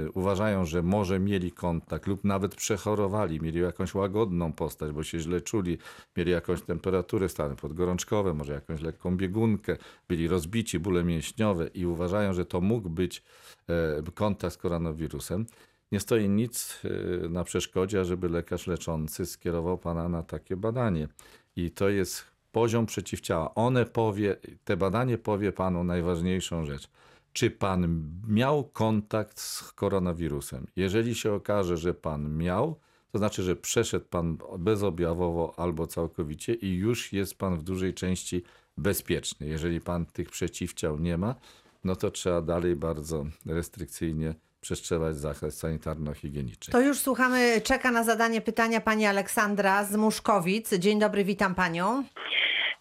y, 0.08 0.12
uważają, 0.12 0.66
że 0.66 0.84
może 0.84 1.20
mieli 1.20 1.52
kontakt 1.52 2.08
lub 2.08 2.24
nawet 2.24 2.56
przechorowali, 2.56 3.42
mieli 3.42 3.60
jakąś 3.60 3.96
łagodną 3.96 4.54
postać, 4.54 4.92
bo 4.92 5.04
się 5.04 5.20
źle 5.20 5.42
czuli, 5.42 5.78
mieli 6.18 6.32
jakąś 6.32 6.62
temperaturę 6.62 7.30
stany 7.30 7.56
podgorączkowe, 7.56 8.34
może 8.34 8.54
jakąś 8.54 8.82
lekką 8.82 9.18
biegunkę, 9.18 9.78
byli 10.08 10.28
rozbici, 10.28 10.80
bóle 10.80 11.04
mięśniowe 11.04 11.68
i 11.68 11.86
uważają, 11.86 12.34
że 12.34 12.46
to 12.46 12.62
mógł 12.62 12.90
być 12.90 13.24
e, 13.70 14.12
kontakt 14.14 14.56
z 14.56 14.58
koronawirusem, 14.58 15.46
nie 15.92 16.00
stoi 16.00 16.30
nic 16.30 16.82
e, 17.24 17.30
na 17.30 17.44
przeszkodzie, 17.44 18.06
żeby 18.06 18.30
lekarz 18.30 18.68
leczący 18.68 19.26
skierował 19.26 19.78
pana 19.78 20.10
na 20.10 20.24
takie 20.24 20.56
badanie. 20.56 21.08
I 21.56 21.72
to 21.72 21.90
jest 21.90 22.24
poziom 22.52 22.86
przeciwciała. 22.86 23.56
One 23.56 23.86
powie, 23.86 24.36
te 24.64 24.78
badanie 24.78 25.18
powie 25.18 25.52
panu 25.52 25.84
najważniejszą 25.84 26.66
rzecz. 26.66 26.90
Czy 27.36 27.52
pan 27.52 28.04
miał 28.28 28.64
kontakt 28.64 29.40
z 29.40 29.72
koronawirusem? 29.74 30.68
Jeżeli 30.76 31.16
się 31.16 31.34
okaże, 31.34 31.78
że 31.78 31.94
pan 31.94 32.38
miał, 32.38 32.80
to 33.12 33.18
znaczy, 33.18 33.44
że 33.44 33.56
przeszedł 33.56 34.06
pan 34.06 34.38
bezobjawowo 34.60 35.54
albo 35.58 35.88
całkowicie 35.88 36.54
i 36.54 36.76
już 36.76 37.14
jest 37.14 37.38
pan 37.38 37.58
w 37.58 37.64
dużej 37.64 37.94
części 37.94 38.44
bezpieczny. 38.78 39.48
Jeżeli 39.48 39.82
pan 39.82 40.06
tych 40.06 40.30
przeciwciał 40.30 41.00
nie 41.00 41.18
ma, 41.18 41.36
no 41.84 41.96
to 41.96 42.12
trzeba 42.12 42.42
dalej 42.42 42.76
bardzo 42.76 43.26
restrykcyjnie 43.46 44.34
przestrzegać 44.62 45.18
zasad 45.18 45.54
sanitarno-higienicznych. 45.54 46.72
To 46.72 46.82
już 46.82 47.00
słuchamy, 47.00 47.62
czeka 47.64 47.92
na 47.92 48.04
zadanie 48.04 48.42
pytania 48.42 48.82
pani 48.82 49.06
Aleksandra 49.06 49.84
z 49.84 49.96
Muszkowic. 49.96 50.74
Dzień 50.74 51.00
dobry, 51.00 51.24
witam 51.24 51.56
panią. 51.56 52.04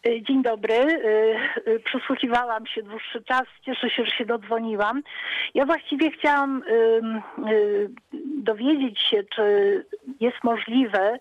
Y, 0.07 0.23
Dzień 0.23 0.43
dobry. 0.43 0.75
Y, 0.75 1.71
y, 1.71 1.81
Przysłuchiwałam 1.81 2.67
się 2.67 2.83
dłuższy 2.83 3.23
czas. 3.23 3.43
Cieszę 3.65 3.91
się, 3.91 4.05
że 4.05 4.11
się 4.11 4.25
dodzwoniłam. 4.25 5.03
Ja 5.55 5.67
właściwie 5.67 6.11
chciałam 6.11 6.63
dowiedzieć 8.43 9.01
się, 9.01 9.25
czy 9.35 9.43
jest 10.21 10.37
możliwe 10.45 11.19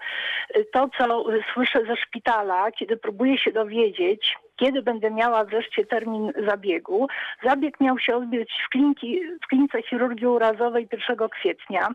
to, 0.74 0.89
co 0.98 1.26
słyszę 1.54 1.86
ze 1.86 1.96
szpitala, 1.96 2.72
kiedy 2.72 2.98
próbuję 2.98 3.38
się 3.38 3.52
dowiedzieć, 3.52 4.36
kiedy 4.63 4.82
będę 4.82 5.12
miała 5.12 5.43
wreszcie 5.45 5.86
termin 5.86 6.32
zabiegu. 6.47 7.08
Zabieg 7.43 7.80
miał 7.80 7.99
się 7.99 8.15
odbyć 8.15 8.52
w, 8.65 8.69
kliniki, 8.69 9.21
w 9.43 9.47
klinice 9.47 9.84
chirurgii 9.84 10.28
urazowej 10.28 10.88
1 11.10 11.30
kwietnia. 11.30 11.88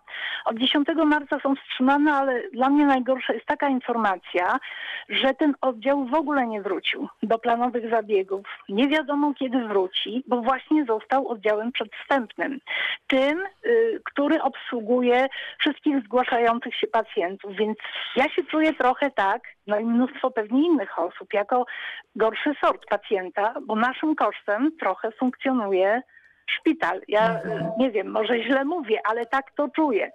Od 0.44 0.58
10 0.58 0.88
marca 1.06 1.40
są 1.40 1.54
wstrzymane, 1.56 2.12
ale 2.12 2.42
dla 2.52 2.70
mnie 2.70 2.86
najgorsza 2.86 3.32
jest 3.32 3.46
taka 3.46 3.68
informacja, 3.68 4.58
że 5.08 5.34
ten 5.34 5.54
oddział 5.60 6.06
w 6.06 6.14
ogóle 6.14 6.46
nie 6.46 6.62
wrócił 6.62 7.08
do 7.22 7.38
planowych 7.38 7.90
zabiegów. 7.90 8.46
Nie 8.68 8.88
wiadomo 8.88 9.34
kiedy 9.34 9.68
wróci, 9.68 10.24
bo 10.26 10.42
właśnie 10.42 10.84
został 10.84 11.28
oddziałem 11.28 11.72
przedwstępnym. 11.72 12.60
Tym, 13.06 13.46
y, 13.66 14.00
który 14.04 14.42
obsługuje 14.42 15.26
wszystkich 15.58 16.04
zgłaszających 16.04 16.74
się 16.76 16.86
pacjentów. 16.86 17.56
Więc 17.56 17.78
ja 18.16 18.28
się 18.28 18.44
czuję 18.44 18.74
trochę 18.74 19.10
tak, 19.10 19.42
no 19.68 19.78
i 19.78 19.84
mnóstwo 19.84 20.30
pewnie 20.30 20.66
innych 20.66 20.98
osób, 20.98 21.32
jako 21.32 21.64
gorszy 22.16 22.54
sort 22.64 22.86
pacjenta, 22.90 23.54
bo 23.66 23.76
naszym 23.76 24.14
kosztem 24.14 24.70
trochę 24.80 25.10
funkcjonuje 25.12 26.02
szpital. 26.50 27.00
Ja 27.08 27.34
y, 27.34 27.40
nie 27.78 27.90
wiem, 27.90 28.10
może 28.10 28.42
źle 28.42 28.64
mówię, 28.64 29.00
ale 29.04 29.26
tak 29.26 29.44
to 29.56 29.68
czuję. 29.68 30.10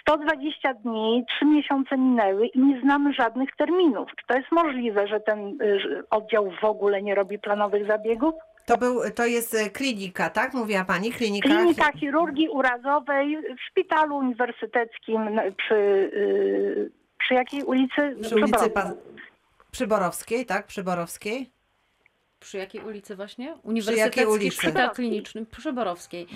120 0.00 0.74
dni, 0.74 1.24
3 1.28 1.44
miesiące 1.44 1.96
minęły 1.96 2.46
i 2.46 2.58
nie 2.60 2.80
znamy 2.80 3.12
żadnych 3.12 3.48
terminów. 3.56 4.08
Czy 4.20 4.26
to 4.26 4.34
jest 4.36 4.52
możliwe, 4.52 5.06
że 5.06 5.20
ten 5.20 5.62
y, 5.62 6.02
oddział 6.10 6.52
w 6.62 6.64
ogóle 6.64 7.02
nie 7.02 7.14
robi 7.14 7.38
planowych 7.38 7.86
zabiegów? 7.86 8.34
To, 8.66 8.78
był, 8.78 9.00
to 9.16 9.26
jest 9.26 9.54
e, 9.54 9.70
klinika, 9.70 10.30
tak? 10.30 10.54
Mówiła 10.54 10.84
pani? 10.84 11.12
Klinika. 11.12 11.48
Klinika 11.48 11.92
chirurgii 11.92 12.48
urazowej 12.48 13.36
w 13.56 13.60
szpitalu 13.70 14.16
uniwersyteckim 14.16 15.28
n- 15.28 15.54
przy, 15.56 15.74
y, 15.74 16.90
przy 17.18 17.34
jakiej 17.34 17.62
ulicy? 17.62 18.16
Przy 18.22 18.34
ulicy. 18.34 18.70
Przyborowskiej, 19.70 20.46
tak? 20.46 20.66
Przyborowskiej. 20.66 21.50
Przy 22.40 22.58
jakiej 22.58 22.80
ulicy 22.84 23.16
właśnie? 23.16 23.56
Uniwersytecki 23.62 24.26
ulicy? 24.26 24.56
Szpital 24.56 24.90
Kliniczny 24.90 25.46
przy 25.46 25.72
Borowskiej. 25.72 26.26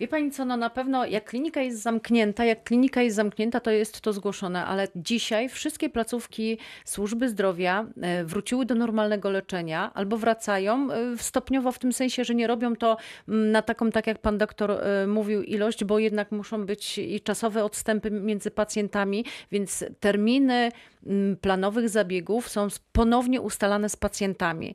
Wie 0.00 0.08
pani 0.08 0.30
co, 0.30 0.44
no 0.44 0.56
na 0.56 0.70
pewno 0.70 1.06
jak 1.06 1.24
klinika 1.24 1.62
jest 1.62 1.82
zamknięta, 1.82 2.44
jak 2.44 2.64
klinika 2.64 3.02
jest 3.02 3.16
zamknięta, 3.16 3.60
to 3.60 3.70
jest 3.70 4.00
to 4.00 4.12
zgłoszone, 4.12 4.64
ale 4.64 4.88
dzisiaj 4.96 5.48
wszystkie 5.48 5.88
placówki 5.90 6.58
służby 6.84 7.28
zdrowia 7.28 7.86
e, 8.02 8.24
wróciły 8.24 8.66
do 8.66 8.74
normalnego 8.74 9.30
leczenia 9.30 9.90
albo 9.94 10.16
wracają 10.16 10.92
e, 10.92 11.18
stopniowo 11.18 11.72
w 11.72 11.78
tym 11.78 11.92
sensie, 11.92 12.24
że 12.24 12.34
nie 12.34 12.46
robią 12.46 12.76
to 12.76 12.96
mm, 13.28 13.50
na 13.52 13.62
taką, 13.62 13.90
tak 13.90 14.06
jak 14.06 14.18
pan 14.18 14.38
doktor 14.38 14.70
e, 14.70 15.06
mówił, 15.06 15.42
ilość, 15.42 15.84
bo 15.84 15.98
jednak 15.98 16.32
muszą 16.32 16.66
być 16.66 16.98
i 16.98 17.20
czasowe 17.20 17.64
odstępy 17.64 18.10
między 18.10 18.50
pacjentami, 18.50 19.24
więc 19.52 19.84
terminy 20.00 20.70
mm, 21.06 21.36
planowych 21.36 21.88
zabiegów 21.88 22.48
są 22.48 22.68
ponownie 22.92 23.40
ustalane 23.40 23.88
z 23.88 23.96
pacjentami. 23.96 24.74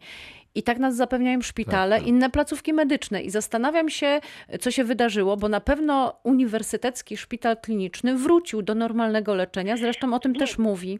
I 0.55 0.63
tak 0.63 0.79
nas 0.79 0.95
zapewniają 0.95 1.41
szpitale, 1.41 1.95
Tak, 1.95 1.99
tak. 1.99 2.07
inne 2.09 2.29
placówki 2.29 2.73
medyczne. 2.73 3.21
I 3.21 3.29
zastanawiam 3.29 3.89
się, 3.89 4.19
co 4.59 4.71
się 4.71 4.83
wydarzyło, 4.83 5.37
bo 5.37 5.49
na 5.49 5.61
pewno 5.61 6.19
Uniwersytecki 6.23 7.17
Szpital 7.17 7.57
Kliniczny 7.57 8.15
wrócił 8.15 8.61
do 8.61 8.75
normalnego 8.75 9.35
leczenia, 9.35 9.77
zresztą 9.77 10.13
o 10.13 10.19
tym 10.19 10.35
też 10.35 10.57
mówi. 10.57 10.99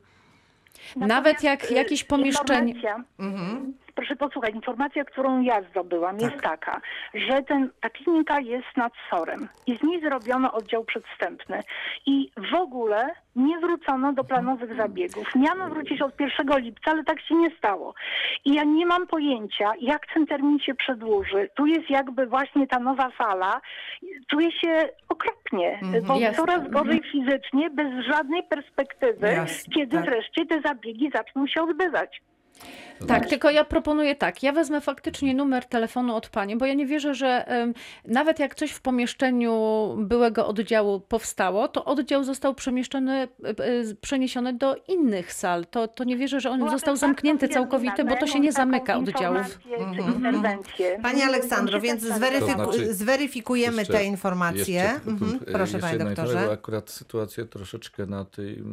Nawet 0.96 1.44
jak 1.44 1.72
y, 1.72 1.74
jakieś 1.74 2.04
pomieszczenie. 2.04 2.76
Mhm. 3.20 3.74
Proszę 3.96 4.16
posłuchać, 4.16 4.56
informacja, 4.56 5.06
którą 5.06 5.42
ja 5.42 5.62
zdobyłam 5.62 6.18
jest 6.20 6.42
taka, 6.42 6.82
że 7.14 7.44
ten, 7.44 7.70
ta 7.82 7.90
klinika 7.90 8.40
jest 8.40 8.78
nad 8.78 8.94
SOR-em 9.10 9.48
i 9.68 9.78
z 9.78 9.84
niej 9.84 10.02
zrobiono 10.02 10.54
oddział 10.54 10.84
przedwstępny 10.84 11.60
i 12.06 12.32
w 12.52 12.56
ogóle 12.56 13.10
nie 13.36 13.60
wrócono 13.60 14.14
do 14.14 14.24
planowych 14.24 14.78
zabiegów. 14.78 15.36
Miano 15.36 15.70
wrócić 15.70 16.02
od 16.02 16.20
1 16.20 16.60
lipca, 16.60 16.92
ale 16.92 17.04
tak 17.04 17.22
się 17.22 17.36
nie 17.36 17.50
stało. 17.58 17.94
I 18.46 18.54
ja 18.54 18.64
nie 18.64 18.86
mam 18.86 19.08
pojęcia, 19.08 19.72
jak 19.82 20.14
ten 20.14 20.26
termin 20.26 20.60
się 20.60 20.76
przedłuży. 20.76 21.50
Tu 21.56 21.66
jest 21.66 21.90
jakby 21.90 22.26
właśnie 22.26 22.68
ta 22.68 22.80
nowa 22.80 23.10
fala. 23.10 23.62
Czuję 24.28 24.52
się 24.52 24.90
okropnie, 25.10 25.80
bo 26.08 26.20
Jasne. 26.20 26.38
coraz 26.38 26.70
gorzej 26.70 27.02
fizycznie, 27.12 27.70
bez 27.70 28.06
żadnej 28.06 28.44
perspektywy, 28.44 29.28
Jasne, 29.28 29.74
kiedy 29.74 29.98
tak. 29.98 30.06
wreszcie 30.06 30.46
te 30.46 30.62
zabiegi 30.62 31.12
zaczną 31.16 31.48
się 31.48 31.62
odbywać. 31.62 32.22
To 33.02 33.08
Tak, 33.08 33.18
znaczy- 33.18 33.30
tylko 33.30 33.50
ja 33.50 33.64
proponuję 33.64 34.16
tak. 34.16 34.44
Ja 34.44 34.52
wezmę 34.52 34.82
faktycznie 34.82 35.34
numer 35.34 35.66
telefonu 35.66 36.16
od 36.16 36.30
pani, 36.30 36.56
bo 36.58 36.66
ja 36.66 36.74
nie 36.74 36.86
wierzę, 36.86 37.16
że 37.16 37.46
nawet 38.06 38.40
jak 38.40 38.56
coś 38.56 38.72
w 38.72 38.82
pomieszczeniu 38.82 39.52
byłego 39.98 40.48
oddziału 40.48 41.00
powstało, 41.00 41.68
to 41.68 41.86
oddział 41.86 42.24
został 42.24 42.56
przemieszczony, 42.56 43.12
e, 43.14 43.28
e, 43.50 43.96
przeniesiony 44.02 44.54
do 44.54 44.76
innych 44.88 45.34
sal. 45.34 45.66
To, 45.66 45.88
to 45.88 46.04
nie 46.04 46.18
wierzę, 46.18 46.40
że 46.40 46.50
on 46.50 46.58
Byłabym 46.58 46.80
został 46.80 46.96
zamknięty 46.96 47.48
całkowity, 47.48 48.04
bo 48.04 48.16
to 48.16 48.28
się 48.28 48.40
nie 48.40 48.52
zamyka 48.52 48.98
oddziałów. 48.98 49.60
interwencję. 50.16 51.00
Pani 51.02 51.22
Aleksandro, 51.22 51.82
więc 51.82 52.04
zweryfiku- 52.04 52.40
To 52.66 52.72
znaczy, 52.72 52.94
zweryfikujemy 52.94 53.78
Jeszcze- 53.78 53.94
te 53.94 54.04
informacje. 54.06 54.74
jeszcze- 54.76 55.10
Mhm. 55.12 55.40
e, 55.48 55.52
Proszę 55.52 55.78
jeszcze 55.78 55.80
panie 55.80 56.00
doktorze. 56.06 56.52
akurat 56.52 56.90
sytuację 56.90 57.46
troszeczkę 57.46 58.06
na 58.06 58.26
tej 58.26 58.64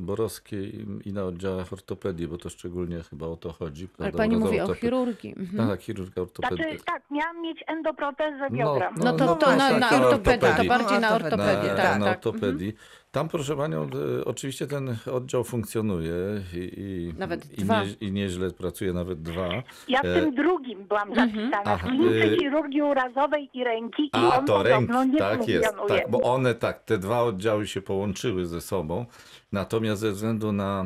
Borowskiej 0.00 0.86
i 1.04 1.12
na 1.12 1.24
oddziałach 1.24 1.72
ortopedii, 1.72 2.26
bo 2.28 2.38
to 2.38 2.48
szczególnie 2.50 3.02
chyba 3.10 3.26
o 3.26 3.36
to 3.36 3.52
chodzi. 3.52 3.71
Ale 3.80 3.88
prawda? 3.88 4.18
pani 4.18 4.36
mówi 4.36 4.60
o 4.60 4.74
chirurgii. 4.74 5.34
Mhm. 5.38 5.68
Tak, 5.68 5.80
chirurgia 5.80 6.22
ortopedii. 6.22 6.56
Znaczy, 6.64 6.84
tak, 6.84 7.02
miałam 7.10 7.42
mieć 7.42 7.64
endoprotezę 7.66 8.38
No, 8.50 8.56
biodra. 8.56 8.90
No 8.96 9.12
to, 9.12 9.24
no 9.24 9.36
to 9.36 9.46
na, 9.50 9.56
właśnie, 9.56 9.78
na 9.80 9.88
tak, 9.88 10.00
ortopedię, 10.02 10.38
to 10.38 10.46
ortopedii. 10.46 10.68
bardziej 10.68 11.00
na 11.00 11.08
No, 11.10 11.14
ortopedię. 11.16 11.70
na, 11.70 11.76
tak, 11.76 11.98
na 12.00 12.10
ortopedii. 12.10 12.74
Tam, 13.12 13.28
proszę 13.28 13.56
panią, 13.56 13.82
e, 14.18 14.24
oczywiście 14.24 14.66
ten 14.66 14.96
oddział 15.12 15.44
funkcjonuje 15.44 16.14
i, 16.54 16.58
i, 16.76 17.18
Nawet 17.18 17.58
i, 17.58 17.62
dwa. 17.64 17.84
nie, 17.84 17.90
i 18.00 18.12
nieźle 18.12 18.50
pracuje, 18.50 18.92
nawet 18.92 19.22
dwa. 19.22 19.48
Ja 19.88 20.02
w 20.02 20.04
E, 20.04 20.20
tym 20.20 20.34
drugim 20.34 20.84
byłam 20.84 21.14
zapisana, 21.14 21.62
Aha, 21.64 21.76
w 21.76 21.82
klinice 21.88 22.26
y- 22.32 22.36
chirurgii 22.38 22.82
urazowej 22.82 23.50
i 23.54 23.64
ręki 23.64 24.02
i 24.02 24.10
A, 24.12 24.38
on 24.38 24.46
to 24.46 24.62
ręki, 24.62 24.92
nie 25.12 25.18
tak 25.18 25.48
jest, 25.48 25.66
funkcjonuje. 25.66 26.00
tak, 26.02 26.10
bo 26.10 26.20
one 26.20 26.54
tak, 26.54 26.84
te 26.84 26.98
dwa 26.98 27.22
oddziały 27.22 27.66
się 27.66 27.82
połączyły 27.82 28.46
ze 28.46 28.60
sobą, 28.60 29.06
natomiast 29.52 30.00
ze 30.00 30.12
względu 30.12 30.52
na 30.52 30.84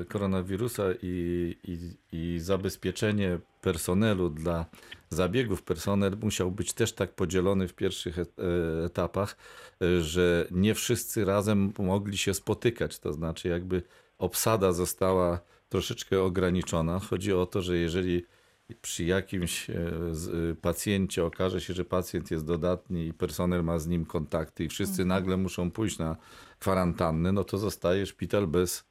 e, 0.00 0.04
koronawirusa 0.04 0.82
i, 1.02 1.56
i, 1.64 1.78
i 2.12 2.38
zabezpieczenie 2.38 3.38
personelu 3.62 4.30
dla 4.30 4.64
zabiegów, 5.12 5.62
personel 5.62 6.16
musiał 6.22 6.50
być 6.50 6.72
też 6.72 6.92
tak 6.92 7.14
podzielony 7.14 7.68
w 7.68 7.74
pierwszych 7.74 8.18
e, 8.18 8.24
etapach, 8.84 9.36
e, 9.82 10.00
że 10.00 10.46
nie 10.50 10.74
wszyscy 10.74 11.24
razem 11.24 11.72
mogli 11.78 12.18
się 12.18 12.34
spotykać, 12.34 12.98
to 12.98 13.12
znaczy 13.12 13.48
jakby 13.48 13.82
obsada 14.18 14.72
została 14.72 15.40
troszeczkę 15.68 16.22
ograniczona. 16.22 16.98
Chodzi 16.98 17.32
o 17.32 17.46
to, 17.46 17.62
że 17.62 17.76
jeżeli 17.76 18.24
przy 18.82 19.04
jakimś 19.04 19.70
e, 19.70 19.74
pacjencie 20.60 21.24
okaże 21.24 21.60
się, 21.60 21.74
że 21.74 21.84
pacjent 21.84 22.30
jest 22.30 22.44
dodatni 22.44 23.06
i 23.06 23.12
personel 23.12 23.64
ma 23.64 23.78
z 23.78 23.86
nim 23.86 24.06
kontakty 24.06 24.64
i 24.64 24.68
wszyscy 24.68 25.04
nagle 25.04 25.36
muszą 25.36 25.70
pójść 25.70 25.98
na 25.98 26.16
kwarantannę, 26.58 27.32
no 27.32 27.44
to 27.44 27.58
zostaje 27.58 28.06
szpital 28.06 28.46
bez, 28.46 28.84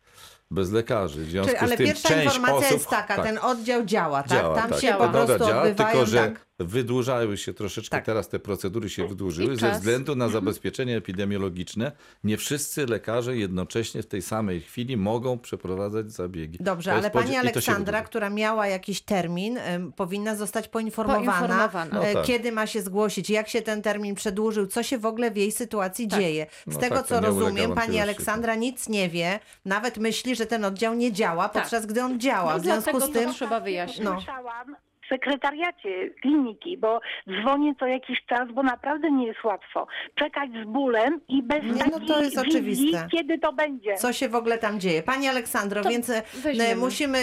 bez 0.51 0.71
lekarzy. 0.71 1.25
W 1.25 1.29
związku 1.29 1.51
Czyli, 1.51 1.63
ale 1.63 1.75
z 1.75 1.77
tym 1.77 1.87
pierwsza 1.87 2.09
część 2.09 2.25
informacja 2.25 2.67
osób, 2.67 2.71
jest 2.71 2.89
taka, 2.89 3.15
tak, 3.15 3.25
ten 3.25 3.39
oddział 3.41 3.85
działa, 3.85 4.23
tak? 4.23 4.31
działa, 4.31 4.55
Tam 4.55 4.69
tak. 4.69 4.79
się 4.81 4.87
Działa. 4.87 5.05
po 5.07 5.11
prostu 5.13 5.45
działa, 5.45 5.61
odbywają, 5.61 5.91
tylko 5.91 6.05
że 6.05 6.17
tak. 6.17 6.48
Wydłużały 6.59 7.37
się 7.37 7.53
troszeczkę, 7.53 7.97
Tak. 7.97 8.05
teraz 8.05 8.29
te 8.29 8.39
procedury 8.39 8.89
się 8.89 9.07
wydłużyły 9.07 9.53
I 9.53 9.55
ze 9.55 9.61
czas. 9.61 9.77
względu 9.77 10.15
na 10.15 10.27
zabezpieczenie 10.29 10.97
epidemiologiczne. 10.97 11.91
Nie 12.23 12.37
wszyscy 12.37 12.85
lekarze 12.85 13.37
jednocześnie 13.37 14.03
w 14.03 14.07
tej 14.07 14.21
samej 14.21 14.61
chwili 14.61 14.97
mogą 14.97 15.39
przeprowadzać 15.39 16.11
zabiegi. 16.11 16.57
Dobrze, 16.61 16.91
To 16.91 16.97
ale 16.97 17.11
pani 17.11 17.35
Aleksandra, 17.35 18.01
która 18.01 18.29
miała 18.29 18.67
jakiś 18.67 19.01
termin, 19.01 19.59
powinna 19.95 20.35
zostać 20.35 20.67
poinformowana, 20.67 21.31
Poinformowana. 21.39 21.89
No 21.93 22.05
e, 22.07 22.13
tak. 22.13 22.25
kiedy 22.25 22.51
ma 22.51 22.67
się 22.67 22.81
zgłosić, 22.81 23.29
jak 23.29 23.47
się 23.49 23.61
ten 23.61 23.81
termin 23.81 24.15
przedłużył, 24.15 24.67
co 24.67 24.83
się 24.83 24.97
w 24.97 25.05
ogóle 25.05 25.31
w 25.31 25.37
jej 25.37 25.51
sytuacji 25.51 26.07
Tak. 26.07 26.19
dzieje. 26.19 26.47
Z 26.67 26.73
No 26.73 26.79
tego, 26.79 26.95
tak, 26.95 27.07
co 27.07 27.19
rozumiem, 27.21 27.75
pani 27.75 27.99
Aleksandra 27.99 28.55
nic 28.55 28.89
nie 28.89 29.09
wie, 29.09 29.39
nawet 29.65 29.97
myśli, 29.97 30.35
że 30.35 30.45
ten 30.45 30.65
oddział 30.65 30.93
nie 30.93 31.11
działa, 31.11 31.49
Tak. 31.49 31.63
podczas 31.63 31.85
gdy 31.85 32.03
on 32.03 32.19
działa. 32.19 32.53
No 32.53 32.59
w 32.59 32.63
związku 32.63 32.99
z 32.99 33.03
to 33.03 33.07
tym... 33.13 33.33
trzeba 33.33 33.59
wyjaśnić. 33.59 33.99
No. 34.05 34.15
Słyszałam 34.15 34.75
w 34.85 34.88
sekretariacie 35.09 36.09
kliniki, 36.21 36.77
bo 36.77 36.99
dzwonię 37.41 37.73
co 37.79 37.87
jakiś 37.87 38.25
czas, 38.25 38.51
bo 38.53 38.63
naprawdę 38.63 39.11
nie 39.11 39.27
jest 39.27 39.43
łatwo. 39.43 39.87
Czekać 40.15 40.49
z 40.63 40.67
bólem 40.67 41.21
i 41.27 41.43
bez 41.43 41.63
Nie, 41.63 41.83
no 41.91 41.99
to 42.07 42.21
jest 42.21 42.35
wizji, 42.45 42.49
oczywiste. 42.51 43.07
kiedy 43.11 43.39
to 43.39 43.53
będzie. 43.53 43.95
co 43.95 44.13
się 44.13 44.29
w 44.29 44.35
ogóle 44.35 44.57
tam 44.57 44.79
dzieje. 44.79 45.03
Pani 45.03 45.27
Aleksandro, 45.27 45.81
To 45.83 45.89
więc 45.89 46.09
e, 46.09 46.21
weźmiemy. 46.43 46.75
musimy, 46.75 47.17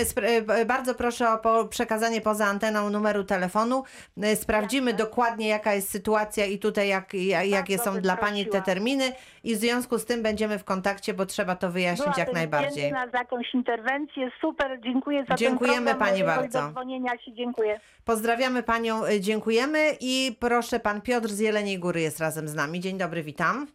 e, 0.49 0.65
bardzo 0.65 0.95
proszę 0.95 1.27
o 1.31 1.65
przekazanie 1.65 2.21
poza 2.21 2.47
anteną 2.47 2.91
numeru 2.91 3.25
telefonu. 3.25 3.85
E, 4.23 4.37
Sprawdzimy 4.37 4.93
dokładnie 4.95 5.49
jaka 5.49 5.75
jest 5.75 5.91
sytuacja 5.91 6.47
i 6.47 6.59
tutaj 6.59 6.89
jak, 6.89 7.15
ja- 7.15 7.43
jakie 7.45 7.79
są 7.79 8.01
dla 8.01 8.17
Pani 8.17 8.47
te 8.47 8.63
terminy 8.63 9.05
i 9.45 9.55
w 9.55 9.59
związku 9.59 9.99
z 9.99 10.05
tym 10.05 10.23
będziemy 10.23 10.59
w 10.59 10.65
kontakcie, 10.65 11.15
bo 11.15 11.27
trzeba 11.27 11.57
to 11.57 11.71
wyjaśnić 11.71 12.07
jak 12.07 12.15
Byłabym 12.17 12.35
najbardziej. 12.35 12.71
wdzięczna 12.73 13.07
za 13.13 13.19
jakąś 13.19 13.55
interwencję. 13.55 14.31
Super, 14.41 14.81
dziękuję 14.81 15.25
za 15.29 15.35
Dziękujemy 15.35 15.77
ten 15.87 15.97
program. 15.97 16.09
pani 16.09 16.25
bardzo. 16.25 16.71
dzwonienia 16.71 17.11
się, 17.19 17.33
dziękuję. 17.33 17.76
Pozdrawiamy 18.05 18.63
Panią, 18.63 19.05
e, 19.05 19.21
dziękujemy 19.21 19.97
i 20.01 20.37
proszę 20.41 20.81
Pan 20.81 21.01
Piotr 21.01 21.29
z 21.29 21.39
Jeleniej 21.39 21.79
Góry 21.79 22.01
jest 22.01 22.21
razem 22.21 22.49
z 22.49 22.55
nami. 22.55 22.81
Dzień 22.81 22.99
dobry, 22.99 23.23
witam. 23.23 23.67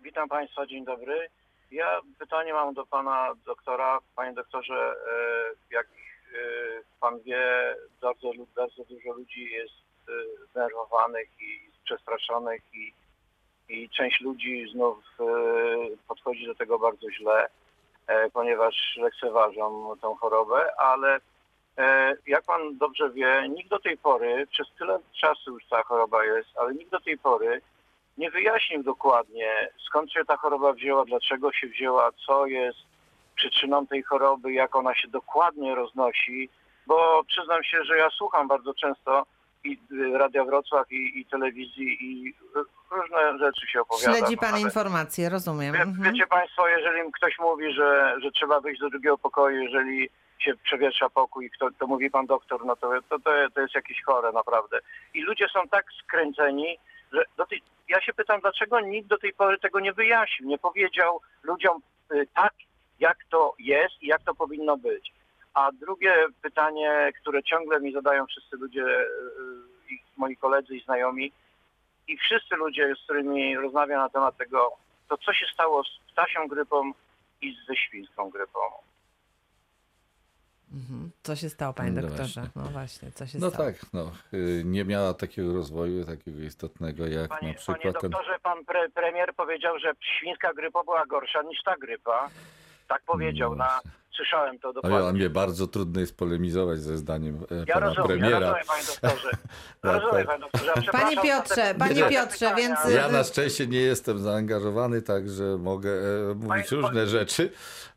Witam 0.00 0.28
Państwa, 0.28 0.66
dzień 0.66 0.84
dobry. 0.84 1.28
Ja 1.70 2.00
pytanie 2.18 2.52
mam 2.52 2.74
do 2.74 2.86
Pana 2.86 3.34
doktora. 3.46 3.98
Panie 4.16 4.32
doktorze, 4.32 4.74
e, 4.74 5.74
jak 5.74 5.86
y, 5.86 6.82
pan 7.00 7.20
wie, 7.20 7.76
bardzo, 8.00 8.32
bardzo 8.56 8.84
dużo 8.84 9.12
ludzi 9.12 9.44
jest 9.44 9.74
y, 10.08 10.46
zdenerwowanych 10.50 11.28
i 11.40 11.70
przestraszonych 11.84 12.62
i, 12.74 12.92
i 13.68 13.88
część 13.90 14.20
ludzi 14.20 14.66
znów 14.72 14.98
y, 15.20 15.96
podchodzi 16.08 16.46
do 16.46 16.54
tego 16.54 16.78
bardzo 16.78 17.10
źle, 17.10 17.48
e, 18.06 18.30
ponieważ 18.30 18.74
lekceważą 18.96 19.96
tą 20.00 20.14
chorobę, 20.14 20.80
ale 20.80 21.16
e, 21.16 21.20
jak 22.26 22.44
pan 22.44 22.78
dobrze 22.78 23.10
wie, 23.10 23.48
nikt 23.48 23.70
do 23.70 23.78
tej 23.78 23.98
pory, 23.98 24.46
przez 24.50 24.66
tyle 24.78 24.98
czasu 25.20 25.50
już 25.52 25.66
ta 25.70 25.82
choroba 25.82 26.24
jest, 26.24 26.48
ale 26.56 26.74
nikt 26.74 26.90
do 26.90 27.00
tej 27.00 27.18
pory 27.18 27.60
nie 28.18 28.30
wyjaśnił 28.30 28.82
dokładnie, 28.82 29.68
skąd 29.88 30.12
się 30.12 30.24
ta 30.24 30.36
choroba 30.36 30.72
wzięła, 30.72 31.04
dlaczego 31.04 31.52
się 31.52 31.66
wzięła, 31.66 32.10
co 32.26 32.46
jest 32.46 32.78
przyczyną 33.36 33.86
tej 33.86 34.02
choroby, 34.02 34.52
jak 34.52 34.76
ona 34.76 34.94
się 34.94 35.08
dokładnie 35.08 35.74
roznosi, 35.74 36.48
bo 36.86 37.22
przyznam 37.26 37.64
się, 37.64 37.84
że 37.84 37.96
ja 37.96 38.10
słucham 38.10 38.48
bardzo 38.48 38.74
często 38.74 39.26
i 39.64 39.78
y, 39.92 40.18
Radia 40.18 40.44
Wrocław 40.44 40.92
i, 40.92 41.20
i 41.20 41.26
telewizji 41.26 41.98
i 42.00 42.34
różne 42.90 43.38
rzeczy 43.38 43.66
się 43.66 43.80
opowiada. 43.80 44.18
Śledzi 44.18 44.36
pan 44.36 44.54
Ale 44.54 44.60
informacje, 44.62 45.28
rozumiem. 45.28 45.74
Wie, 45.74 45.80
Mhm. 45.80 46.12
Wiecie 46.12 46.26
Państwo, 46.26 46.68
jeżeli 46.68 47.12
ktoś 47.12 47.38
mówi, 47.38 47.72
że, 47.72 48.16
że 48.22 48.30
trzeba 48.30 48.60
wyjść 48.60 48.80
do 48.80 48.90
drugiego 48.90 49.18
pokoju, 49.18 49.62
jeżeli 49.62 50.10
się 50.40 50.54
przewietrza 50.56 51.08
pokój, 51.08 51.50
kto, 51.50 51.68
to 51.78 51.86
mówi 51.86 52.10
pan 52.10 52.26
doktor, 52.26 52.66
no 52.66 52.76
to, 52.76 52.90
to, 53.08 53.18
to, 53.18 53.30
to 53.54 53.60
jest 53.60 53.74
jakieś 53.74 54.02
chore 54.02 54.32
naprawdę. 54.32 54.78
I 55.14 55.22
ludzie 55.22 55.46
są 55.48 55.68
tak 55.68 55.84
skręceni, 56.04 56.78
że 57.12 57.46
tej, 57.48 57.62
ja 57.88 58.00
się 58.00 58.12
pytam, 58.12 58.40
dlaczego 58.40 58.80
nikt 58.80 59.08
do 59.08 59.18
tej 59.18 59.32
pory 59.32 59.58
tego 59.58 59.80
nie 59.80 59.92
wyjaśnił, 59.92 60.48
nie 60.48 60.58
powiedział 60.58 61.20
ludziom 61.42 61.82
y, 62.12 62.26
tak, 62.34 62.52
jak 63.00 63.16
to 63.30 63.54
jest 63.58 64.02
i 64.02 64.06
jak 64.06 64.22
to 64.22 64.34
powinno 64.34 64.76
być. 64.76 65.12
A 65.54 65.72
drugie 65.72 66.14
pytanie, 66.42 67.12
które 67.20 67.42
ciągle 67.42 67.80
mi 67.80 67.92
zadają 67.92 68.26
wszyscy 68.26 68.56
ludzie, 68.56 68.84
y, 68.84 69.06
moi 70.16 70.36
koledzy 70.36 70.76
i 70.76 70.84
znajomi, 70.84 71.32
i 72.08 72.16
wszyscy 72.16 72.56
ludzie, 72.56 72.94
z 73.00 73.04
którymi 73.04 73.56
rozmawiam 73.56 73.98
na 73.98 74.08
temat 74.08 74.36
tego, 74.36 74.72
to 75.08 75.18
co 75.18 75.32
się 75.32 75.46
stało 75.52 75.84
z 75.84 75.98
ptasią 76.12 76.48
grypą 76.48 76.92
i 77.40 77.56
ze 77.68 77.76
świńską 77.76 78.30
grypą. 78.30 78.60
Mhm. 80.72 81.10
Co 81.22 81.36
się 81.36 81.48
stało, 81.50 81.72
panie 81.74 81.90
No 81.90 82.02
doktorze? 82.02 82.40
właśnie. 82.40 82.62
No 82.62 82.70
właśnie, 82.70 83.12
co 83.12 83.26
się 83.26 83.38
No 83.38 83.50
stało? 83.50 83.64
tak, 83.70 83.92
no, 83.92 84.12
y, 84.34 84.62
nie 84.64 84.84
miała 84.84 85.14
takiego 85.14 85.52
rozwoju, 85.52 86.04
takiego 86.04 86.40
istotnego 86.40 87.06
jak 87.06 87.28
Panie, 87.28 87.28
na 87.28 87.38
panie 87.38 87.54
przykład 87.54 88.00
ten... 88.00 88.10
doktorze, 88.10 88.38
pan 88.42 88.64
pre, 88.64 88.88
premier 88.90 89.34
powiedział, 89.34 89.78
że 89.78 89.92
świńska 90.18 90.54
grypa 90.54 90.84
była 90.84 91.06
gorsza 91.06 91.42
niż 91.42 91.62
ta 91.64 91.76
grypa. 91.76 92.30
Tak 92.88 93.02
powiedział, 93.02 93.50
No 93.50 93.56
na, 93.56 93.68
właśnie. 93.68 93.90
Słyszałem 94.20 94.58
to 94.58 94.68
No 94.68 94.72
dokładnie. 94.72 95.06
ja, 95.06 95.12
mnie 95.12 95.30
bardzo 95.30 95.66
trudno 95.66 96.00
jest 96.00 96.16
polemizować 96.16 96.80
ze 96.80 96.98
zdaniem 96.98 97.36
e, 97.50 97.64
Ja 97.68 97.74
pana 97.74 97.86
rozumiem, 97.86 98.08
premiera. 98.08 98.30
ja 98.40 98.40
rozumiem, 98.40 98.64
panie 98.66 98.84
doktorze. 98.86 99.30
Tak, 99.80 100.02
rozumiem, 100.02 100.26
tak. 100.26 100.38
panie 100.38 100.40
doktorze. 100.40 100.84
Panie 100.92 101.16
Piotrze, 101.22 101.74
panie 101.78 102.02
Piotrze, 102.08 102.54
więc- 102.56 102.78
Ja 102.94 103.08
na 103.08 103.24
szczęście 103.24 103.66
nie 103.66 103.80
jestem 103.80 104.18
zaangażowany, 104.18 105.02
także 105.02 105.44
mogę 105.58 105.90
e, 106.30 106.34
mówić 106.34 106.48
Panie- 106.68 106.82
różne 106.82 107.06
rzeczy. 107.06 107.50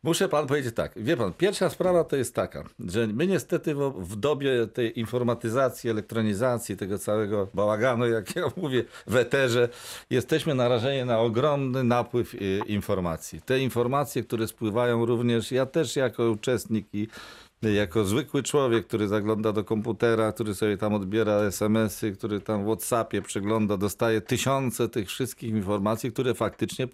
Muszę 0.03 0.29
pan 0.29 0.47
powiedzieć 0.47 0.75
tak. 0.75 0.91
Wie 0.95 1.17
pan, 1.17 1.33
pierwsza 1.33 1.69
sprawa 1.69 2.03
to 2.03 2.15
jest 2.15 2.35
taka, 2.35 2.63
że 2.87 3.07
my 3.07 3.27
niestety 3.27 3.75
w, 3.75 3.79
w 3.99 4.15
dobie 4.15 4.67
tej 4.67 4.99
informatyzacji, 4.99 5.89
elektronizacji, 5.89 6.77
tego 6.77 6.97
całego 6.99 7.47
bałaganu, 7.53 8.07
jak 8.07 8.35
ja 8.35 8.43
mówię, 8.57 8.83
w 9.07 9.15
eterze, 9.15 9.69
jesteśmy 10.09 10.55
narażeni 10.55 11.05
na 11.05 11.19
ogromny 11.19 11.83
napływ 11.83 12.33
e, 12.35 12.37
informacji. 12.65 13.41
Te 13.41 13.59
informacje, 13.59 14.23
które 14.23 14.47
spływają 14.47 15.05
również, 15.05 15.51
ja 15.51 15.65
też 15.65 15.95
jako 16.13 16.31
uczestnik 16.31 16.87
i 16.93 17.07
jako 17.61 18.05
zwykły 18.05 18.43
człowiek, 18.43 18.87
który 18.87 19.07
zagląda 19.07 19.51
do 19.51 19.63
komputera, 19.63 20.31
który 20.31 20.55
sobie 20.55 20.77
tam 20.77 20.93
odbiera 20.93 21.33
SMS-y, 21.33 22.11
który 22.11 22.41
tam 22.41 22.63
w 22.63 22.67
WhatsAppie 22.67 23.21
przegląda, 23.21 23.77
dostaje 23.77 24.21
tysiące 24.21 24.89
tych 24.89 25.07
wszystkich 25.07 25.49
informacji, 25.49 26.11
które 26.11 26.33
faktycznie 26.33 26.87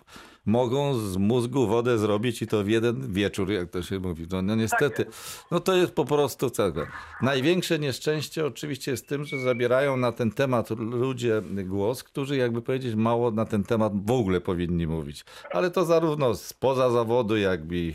mogą 0.45 0.97
z 0.97 1.17
mózgu 1.17 1.67
wodę 1.67 1.97
zrobić 1.97 2.41
i 2.41 2.47
to 2.47 2.63
w 2.63 2.67
jeden 2.67 3.13
wieczór, 3.13 3.51
jak 3.51 3.69
to 3.69 3.83
się 3.83 3.99
mówi. 3.99 4.25
No, 4.31 4.41
no 4.41 4.55
niestety, 4.55 5.05
no 5.51 5.59
to 5.59 5.75
jest 5.75 5.91
po 5.91 6.05
prostu 6.05 6.49
tego. 6.49 6.87
Największe 7.21 7.79
nieszczęście 7.79 8.45
oczywiście 8.45 8.91
jest 8.91 9.07
tym, 9.07 9.25
że 9.25 9.39
zabierają 9.39 9.97
na 9.97 10.11
ten 10.11 10.31
temat 10.31 10.69
ludzie 10.69 11.41
głos, 11.65 12.03
którzy 12.03 12.37
jakby 12.37 12.61
powiedzieć 12.61 12.95
mało 12.95 13.31
na 13.31 13.45
ten 13.45 13.63
temat 13.63 14.05
w 14.05 14.11
ogóle 14.11 14.41
powinni 14.41 14.87
mówić. 14.87 15.25
Ale 15.51 15.71
to 15.71 15.85
zarówno 15.85 16.35
spoza 16.35 16.89
zawodu, 16.89 17.37
jakby 17.37 17.77
i, 17.77 17.93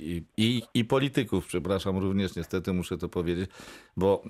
i, 0.00 0.22
i, 0.36 0.62
i 0.74 0.84
polityków, 0.84 1.46
przepraszam, 1.46 1.98
również 1.98 2.36
niestety 2.36 2.72
muszę 2.72 2.98
to 2.98 3.08
powiedzieć, 3.08 3.50
bo 3.96 4.22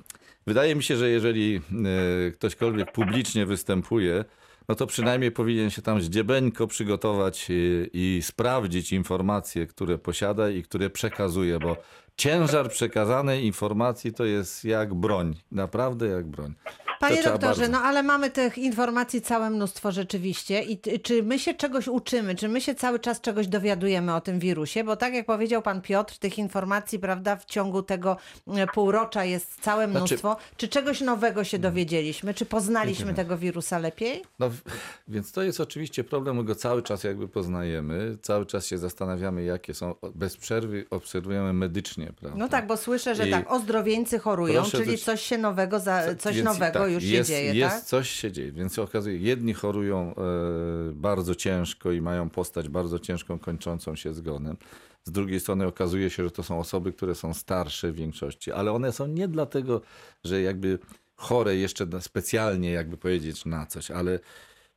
wydaje 0.46 0.74
mi 0.74 0.82
się, 0.82 0.96
że 0.96 1.10
jeżeli 1.10 1.56
e, 1.56 2.30
ktośkolwiek 2.30 2.92
publicznie 2.92 3.46
występuje, 3.46 4.24
no 4.68 4.74
to 4.74 4.86
przynajmniej 4.86 5.32
powinien 5.32 5.70
się 5.70 5.82
tam 5.82 6.02
zdziebeńko 6.02 6.66
przygotować 6.66 7.46
i, 7.50 7.90
i 7.92 8.22
sprawdzić 8.22 8.92
informacje, 8.92 9.66
które 9.66 9.98
posiada 9.98 10.50
i 10.50 10.62
które 10.62 10.90
przekazuje, 10.90 11.58
bo 11.58 11.76
ciężar 12.16 12.70
przekazanej 12.70 13.44
informacji 13.44 14.12
to 14.12 14.24
jest 14.24 14.64
jak 14.64 14.94
broń, 14.94 15.34
naprawdę 15.52 16.06
jak 16.06 16.26
broń. 16.26 16.54
Panie 17.00 17.22
doktorze, 17.22 17.68
no 17.68 17.78
ale 17.78 18.02
mamy 18.02 18.30
tych 18.30 18.58
informacji 18.58 19.22
całe 19.22 19.50
mnóstwo 19.50 19.92
rzeczywiście. 19.92 20.62
I 20.62 20.80
czy 21.02 21.22
my 21.22 21.38
się 21.38 21.54
czegoś 21.54 21.88
uczymy? 21.88 22.34
Czy 22.34 22.48
my 22.48 22.60
się 22.60 22.74
cały 22.74 22.98
czas 22.98 23.20
czegoś 23.20 23.46
dowiadujemy 23.46 24.14
o 24.14 24.20
tym 24.20 24.38
wirusie? 24.38 24.84
Bo 24.84 24.96
tak 24.96 25.14
jak 25.14 25.26
powiedział 25.26 25.62
pan 25.62 25.82
Piotr, 25.82 26.18
tych 26.18 26.38
informacji, 26.38 26.98
prawda, 26.98 27.36
w 27.36 27.44
ciągu 27.44 27.82
tego 27.82 28.16
e, 28.46 28.66
półrocza 28.66 29.24
jest 29.24 29.60
całe 29.60 29.84
Znaczy- 29.90 29.98
mnóstwo. 29.98 30.36
Czy 30.56 30.68
czegoś 30.68 31.00
nowego 31.00 31.44
się 31.44 31.58
dowiedzieliśmy? 31.58 32.34
Czy 32.34 32.46
poznaliśmy 32.46 33.14
tego 33.14 33.38
wirusa 33.38 33.78
lepiej? 33.78 34.22
No, 34.38 34.50
więc 35.08 35.32
to 35.32 35.42
jest 35.42 35.60
oczywiście 35.60 36.04
problem, 36.04 36.36
my 36.36 36.44
go 36.44 36.54
cały 36.54 36.82
czas 36.82 37.04
jakby 37.04 37.28
poznajemy, 37.28 38.18
cały 38.22 38.46
czas 38.46 38.66
się 38.66 38.78
zastanawiamy, 38.78 39.44
jakie 39.44 39.74
są, 39.74 39.94
bez 40.14 40.36
przerwy 40.36 40.84
obserwujemy 40.90 41.52
medycznie, 41.52 42.05
prawda? 42.12 42.38
No 42.38 42.48
tak, 42.48 42.66
bo 42.66 42.76
słyszę, 42.76 43.14
że 43.14 43.28
I 43.28 43.30
tak, 43.30 43.52
ozdrowieńcy 43.52 44.18
chorują, 44.18 44.62
czyli 44.62 44.98
coś 44.98 45.22
się 45.22 45.38
nowego, 45.38 45.80
za, 45.80 46.14
coś 46.14 46.42
nowego 46.42 46.78
tak, 46.78 46.90
już 46.90 47.04
jest, 47.04 47.30
się 47.30 47.36
dzieje, 47.36 47.54
jest 47.54 47.76
tak? 47.76 47.84
coś 47.84 48.10
się 48.10 48.32
dzieje, 48.32 48.52
więc 48.52 48.74
się 48.74 48.82
okazuje, 48.82 49.18
jedni 49.18 49.54
chorują 49.54 50.14
e, 50.14 50.92
bardzo 50.92 51.34
ciężko 51.34 51.92
i 51.92 52.00
mają 52.00 52.30
postać 52.30 52.68
bardzo 52.68 52.98
ciężką, 52.98 53.38
kończącą 53.38 53.96
się 53.96 54.14
zgonem. 54.14 54.56
Z 55.04 55.10
drugiej 55.10 55.40
strony 55.40 55.66
okazuje 55.66 56.10
się, 56.10 56.24
że 56.24 56.30
to 56.30 56.42
są 56.42 56.60
osoby, 56.60 56.92
które 56.92 57.14
są 57.14 57.34
starsze 57.34 57.92
w 57.92 57.94
większości, 57.94 58.52
ale 58.52 58.72
one 58.72 58.92
są 58.92 59.06
nie 59.06 59.28
dlatego, 59.28 59.80
że 60.24 60.42
jakby 60.42 60.78
chore 61.16 61.56
jeszcze 61.56 61.86
specjalnie, 62.00 62.70
jakby 62.70 62.96
powiedzieć, 62.96 63.44
na 63.44 63.66
coś, 63.66 63.90
ale 63.90 64.18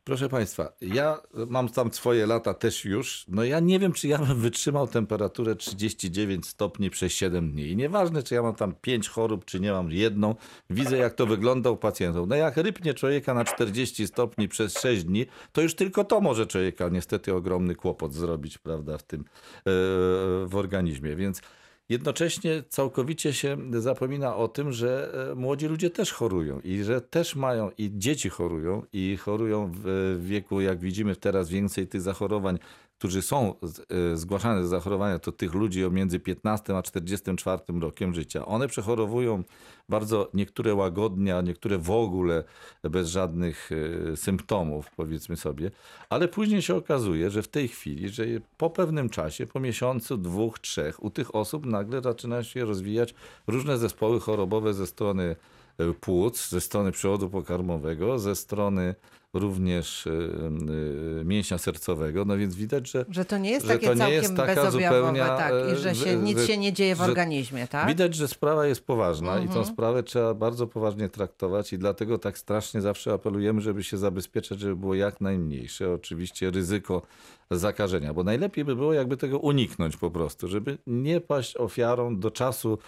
Proszę 0.04 0.28
Państwa, 0.28 0.72
ja 0.80 1.22
mam 1.48 1.68
tam 1.68 1.92
swoje 1.92 2.26
lata 2.26 2.54
też 2.54 2.84
już. 2.84 3.24
No 3.28 3.44
ja 3.44 3.60
nie 3.60 3.78
wiem, 3.78 3.92
czy 3.92 4.08
ja 4.08 4.18
bym 4.18 4.40
wytrzymał 4.40 4.88
temperaturę 4.88 5.56
39 5.56 6.46
stopni 6.46 6.90
przez 6.90 7.12
7 7.12 7.52
dni. 7.52 7.68
I 7.68 7.76
nieważne, 7.76 8.22
czy 8.22 8.34
ja 8.34 8.42
mam 8.42 8.54
tam 8.54 8.74
5 8.80 9.08
chorób, 9.08 9.44
czy 9.44 9.60
nie 9.60 9.72
mam 9.72 9.90
jedną. 9.90 10.34
Widzę, 10.70 10.96
jak 10.96 11.14
to 11.14 11.26
wygląda 11.26 11.70
u 11.70 11.76
pacjentów. 11.76 12.28
No 12.28 12.36
jak 12.36 12.56
rypnie 12.56 12.94
człowieka 12.94 13.34
na 13.34 13.44
40 13.44 14.06
stopni 14.06 14.48
przez 14.48 14.78
6 14.78 15.04
dni, 15.04 15.26
to 15.52 15.62
już 15.62 15.74
tylko 15.74 16.04
to 16.04 16.20
może 16.20 16.46
człowieka 16.46 16.88
niestety 16.88 17.34
ogromny 17.34 17.74
kłopot 17.74 18.14
zrobić, 18.14 18.58
prawda, 18.58 18.98
w 18.98 19.02
tym, 19.02 19.20
e, 19.20 19.24
w 20.46 20.52
organizmie. 20.54 21.16
Więc 21.16 21.40
Jednocześnie 21.90 22.62
całkowicie 22.68 23.32
się 23.32 23.56
zapomina 23.72 24.36
o 24.36 24.48
tym, 24.48 24.72
że 24.72 25.12
e, 25.32 25.34
młodzi 25.34 25.66
ludzie 25.66 25.90
też 25.90 26.12
chorują 26.12 26.60
i 26.60 26.82
że 26.82 27.00
też 27.00 27.36
mają 27.36 27.70
i 27.78 27.90
dzieci 27.94 28.28
chorują 28.28 28.82
i 28.92 29.16
chorują 29.16 29.72
w 29.74 29.80
w 30.18 30.26
wieku, 30.26 30.60
jak 30.60 30.80
widzimy 30.80 31.16
teraz 31.16 31.48
więcej 31.48 31.86
tych 31.86 32.00
zachorowań, 32.00 32.58
którzy 33.00 33.22
są 33.22 33.54
e, 34.12 34.16
zgłaszane 34.16 34.64
z 34.64 34.68
zachorowania, 34.68 35.18
to 35.18 35.32
tych 35.32 35.54
ludzi 35.54 35.84
o 35.84 35.90
między 35.90 36.20
15 36.20 36.76
a 36.76 36.82
44 36.82 37.62
rokiem 37.80 38.14
życia. 38.14 38.46
One 38.46 38.68
przechorowują 38.68 39.42
bardzo 39.88 40.30
niektóre 40.34 40.74
łagodnie, 40.74 41.36
a 41.36 41.40
niektóre 41.40 41.78
w 41.78 41.90
ogóle 41.90 42.44
bez 42.82 43.08
żadnych 43.08 43.70
e, 44.12 44.16
symptomów, 44.16 44.90
powiedzmy 44.96 45.36
sobie. 45.36 45.70
Ale 46.10 46.28
później 46.28 46.62
się 46.62 46.74
okazuje, 46.74 47.30
że 47.30 47.42
w 47.42 47.48
tej 47.48 47.68
chwili, 47.68 48.08
że 48.08 48.24
po 48.56 48.70
pewnym 48.70 49.08
czasie, 49.08 49.46
po 49.46 49.60
miesiącu, 49.60 50.16
dwóch, 50.16 50.58
trzech, 50.58 51.02
u 51.02 51.10
tych 51.10 51.34
osób 51.34 51.66
nagle 51.66 52.00
zaczyna 52.00 52.44
się 52.44 52.64
rozwijać 52.64 53.14
różne 53.46 53.78
zespoły 53.78 54.20
chorobowe 54.20 54.74
ze 54.74 54.86
strony 54.86 55.36
e, 55.78 55.92
płuc, 55.92 56.48
ze 56.48 56.60
strony 56.60 56.92
przewodu 56.92 57.30
pokarmowego, 57.30 58.18
ze 58.18 58.36
strony 58.36 58.94
również 59.34 60.06
e, 60.06 60.10
e, 61.20 61.24
mięśnia 61.24 61.58
sercowego. 61.58 62.24
No 62.24 62.36
więc 62.36 62.54
widać, 62.54 62.90
że 62.90 63.04
Że 63.08 63.24
to 63.24 63.38
nie 63.38 63.50
jest 63.50 63.66
że 63.66 63.72
takie 63.72 63.86
to 63.86 63.92
nie 63.94 63.98
całkiem 63.98 64.22
jest 64.22 64.36
taka 64.36 64.70
zupełnie, 64.70 65.20
tak, 65.20 65.52
i 65.72 65.76
że 65.76 65.94
się, 65.94 66.04
że- 66.04 66.16
nic 66.16 66.38
że- 66.38 66.46
się 66.46 66.58
nie 66.58 66.72
dzieje 66.72 66.96
w 66.96 67.00
organizmie, 67.00 67.66
tak? 67.68 67.88
Widać, 67.88 68.14
że 68.14 68.28
sprawa 68.28 68.66
jest 68.66 68.86
poważna 68.86 69.38
i 69.38 69.42
Mhm. 69.42 69.50
tą 69.64 69.72
sprawę 69.72 70.02
trzeba 70.02 70.34
bardzo 70.34 70.66
poważnie 70.66 71.08
traktować 71.08 71.72
i 71.72 71.78
dlatego 71.78 72.18
tak 72.18 72.38
strasznie 72.38 72.80
zawsze 72.80 73.12
apelujemy, 73.12 73.60
żeby 73.60 73.84
się 73.84 73.98
zabezpieczać, 73.98 74.60
żeby 74.60 74.76
było 74.76 74.94
jak 74.94 75.20
najmniejsze 75.20 75.92
oczywiście 75.92 76.50
ryzyko 76.50 77.02
zakażenia, 77.50 78.14
bo 78.14 78.24
najlepiej 78.24 78.64
by 78.64 78.76
było 78.76 78.92
jakby 78.92 79.16
tego 79.16 79.38
uniknąć 79.38 79.96
po 79.96 80.10
prostu, 80.10 80.48
żeby 80.48 80.78
nie 80.86 81.20
paść 81.20 81.56
ofiarą 81.56 82.18
do 82.20 82.30
czasu 82.30 82.78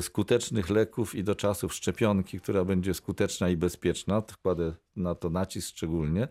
skutecznych 0.00 0.70
leków 0.70 1.14
i 1.14 1.24
do 1.24 1.34
czasów 1.34 1.74
szczepionki, 1.74 2.40
która 2.40 2.64
będzie 2.64 2.94
skuteczna 2.94 3.48
i 3.48 3.56
bezpieczna, 3.56 4.22
kładę 4.42 4.72
na 4.96 5.14
to 5.14 5.30
nacisk 5.30 5.68
szczególnie, 5.68 6.28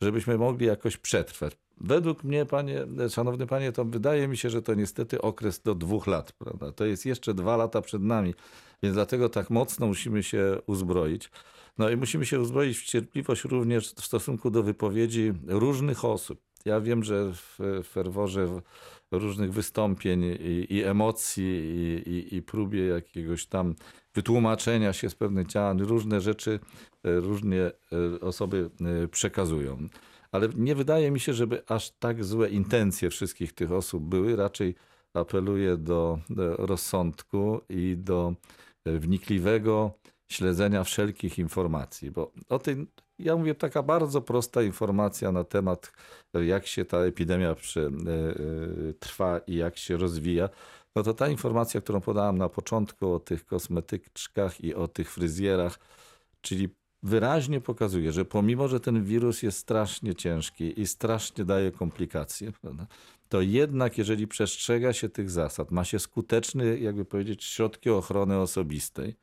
żebyśmy 0.00 0.38
mogli 0.38 0.66
jakoś 0.66 0.96
przetrwać. 0.96 1.56
Według 1.80 2.24
mnie, 2.24 2.46
panie, 2.46 2.86
szanowny 3.10 3.46
panie, 3.46 3.72
to 3.72 3.84
wydaje 3.84 4.28
mi 4.28 4.36
się, 4.36 4.50
że 4.50 4.62
to 4.62 4.74
niestety 4.74 5.22
okres 5.22 5.62
do 5.62 5.74
dwóch 5.74 6.06
lat, 6.06 6.32
prawda? 6.32 6.72
To 6.72 6.84
jest 6.84 7.06
jeszcze 7.06 7.34
dwa 7.34 7.56
lata 7.56 7.82
przed 7.82 8.02
nami, 8.02 8.34
więc 8.82 8.94
dlatego 8.94 9.28
tak 9.28 9.50
mocno 9.50 9.86
musimy 9.86 10.22
się 10.22 10.58
uzbroić. 10.66 11.30
No 11.78 11.90
i 11.90 11.96
musimy 11.96 12.26
się 12.26 12.40
uzbroić 12.40 12.78
w 12.78 12.84
cierpliwość 12.84 13.44
również 13.44 13.92
w 13.94 14.04
stosunku 14.04 14.50
do 14.50 14.62
wypowiedzi 14.62 15.32
różnych 15.46 16.04
osób. 16.04 16.40
Ja 16.64 16.80
wiem, 16.80 17.04
że 17.04 17.32
w 17.32 17.58
ferworze 17.84 18.60
różnych 19.10 19.52
wystąpień 19.52 20.24
i, 20.24 20.66
i 20.74 20.84
emocji 20.84 21.44
i, 21.44 22.10
i, 22.10 22.36
i 22.36 22.42
próbie 22.42 22.86
jakiegoś 22.86 23.46
tam 23.46 23.74
wytłumaczenia 24.16 24.92
się 24.92 25.10
z 25.10 25.14
pewnych 25.14 25.46
działań, 25.46 25.78
różne 25.78 26.20
rzeczy 26.20 26.60
e, 27.04 27.20
różnie 27.20 27.62
e, 27.62 28.20
osoby 28.20 28.70
e, 29.04 29.08
przekazują. 29.08 29.88
Ale 30.32 30.48
nie 30.56 30.74
wydaje 30.74 31.10
mi 31.10 31.20
się, 31.20 31.34
żeby 31.34 31.62
aż 31.66 31.90
tak 31.90 32.24
złe 32.24 32.48
intencje 32.48 33.10
wszystkich 33.10 33.52
tych 33.52 33.72
osób 33.72 34.04
były. 34.04 34.36
Raczej 34.36 34.74
apeluję 35.14 35.76
do, 35.76 36.18
rozsądku 36.58 37.60
i 37.68 37.96
do 37.98 38.34
wnikliwego 38.86 39.90
śledzenia 40.28 40.84
wszelkich 40.84 41.38
informacji, 41.38 42.10
bo 42.10 42.32
o 42.48 42.58
tej, 42.58 42.86
ja 43.18 43.36
mówię, 43.36 43.54
taka 43.54 43.82
bardzo 43.82 44.22
prosta 44.22 44.62
informacja 44.62 45.32
na 45.32 45.44
temat, 45.44 45.92
jak 46.34 46.66
się 46.66 46.84
ta 46.84 46.98
epidemia 46.98 47.54
przy, 47.54 47.80
e, 47.80 47.86
e, 48.90 48.92
trwa 48.92 49.38
i 49.38 49.54
jak 49.54 49.76
się 49.76 49.96
rozwija. 49.96 50.48
No 50.96 51.02
to 51.02 51.14
ta 51.14 51.28
informacja, 51.28 51.80
którą 51.80 52.00
podałem 52.00 52.38
na 52.38 52.48
początku 52.48 53.12
o 53.12 53.20
tych 53.20 53.46
kosmetyczkach 53.46 54.60
i 54.60 54.74
o 54.74 54.88
tych 54.88 55.12
fryzjerach, 55.12 55.78
czyli 56.40 56.68
wyraźnie 57.02 57.60
pokazuje, 57.60 58.12
że 58.12 58.24
pomimo, 58.24 58.68
że 58.68 58.80
ten 58.80 59.04
wirus 59.04 59.42
jest 59.42 59.58
strasznie 59.58 60.14
ciężki 60.14 60.80
i 60.80 60.86
strasznie 60.86 61.44
daje 61.44 61.70
komplikacje, 61.70 62.52
to 63.28 63.40
jednak 63.40 63.98
jeżeli 63.98 64.26
przestrzega 64.26 64.92
się 64.92 65.08
tych 65.08 65.30
zasad, 65.30 65.70
ma 65.70 65.84
się 65.84 65.98
skuteczne, 65.98 66.64
jakby 66.78 67.04
powiedzieć, 67.04 67.44
środki 67.44 67.90
ochrony 67.90 68.38
osobistej, 68.38 69.16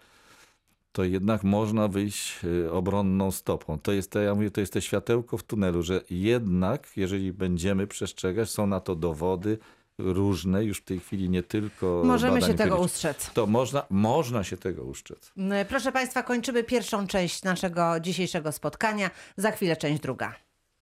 to 0.92 1.04
jednak 1.04 1.44
można 1.44 1.88
wyjść 1.88 2.40
y, 2.44 2.72
obronną 2.72 3.32
stopą. 3.32 3.80
To 3.80 3.92
jest, 3.92 4.12
te, 4.12 4.24
ja 4.24 4.36
mówię, 4.36 4.52
to 4.52 4.62
jest 4.62 4.74
te 4.74 4.82
światełko 4.82 5.38
w 5.38 5.44
tunelu, 5.44 5.84
że 5.84 6.02
jednak, 6.10 6.92
jeżeli 6.96 7.34
będziemy 7.34 7.88
przestrzegać, 7.88 8.50
są 8.50 8.68
na 8.68 8.80
to 8.80 8.96
dowody 8.96 9.58
różne, 9.98 10.64
już 10.64 10.78
w 10.78 10.84
tej 10.84 11.00
chwili 11.00 11.30
nie 11.30 11.44
tylko 11.44 12.02
Możemy 12.06 12.42
się 12.42 12.54
tego 12.54 12.78
ustrzec. 12.78 13.32
To 13.34 13.48
można, 13.48 13.86
można 13.90 14.44
się 14.44 14.58
tego 14.58 14.84
uszczec. 14.84 15.32
Proszę 15.70 15.92
Państwa, 15.92 16.24
kończymy 16.24 16.64
pierwszą 16.64 17.08
część 17.08 17.44
naszego 17.44 18.00
dzisiejszego 18.00 18.52
spotkania. 18.52 19.12
Za 19.38 19.52
chwilę 19.52 19.76
część 19.78 20.02
druga. 20.02 20.36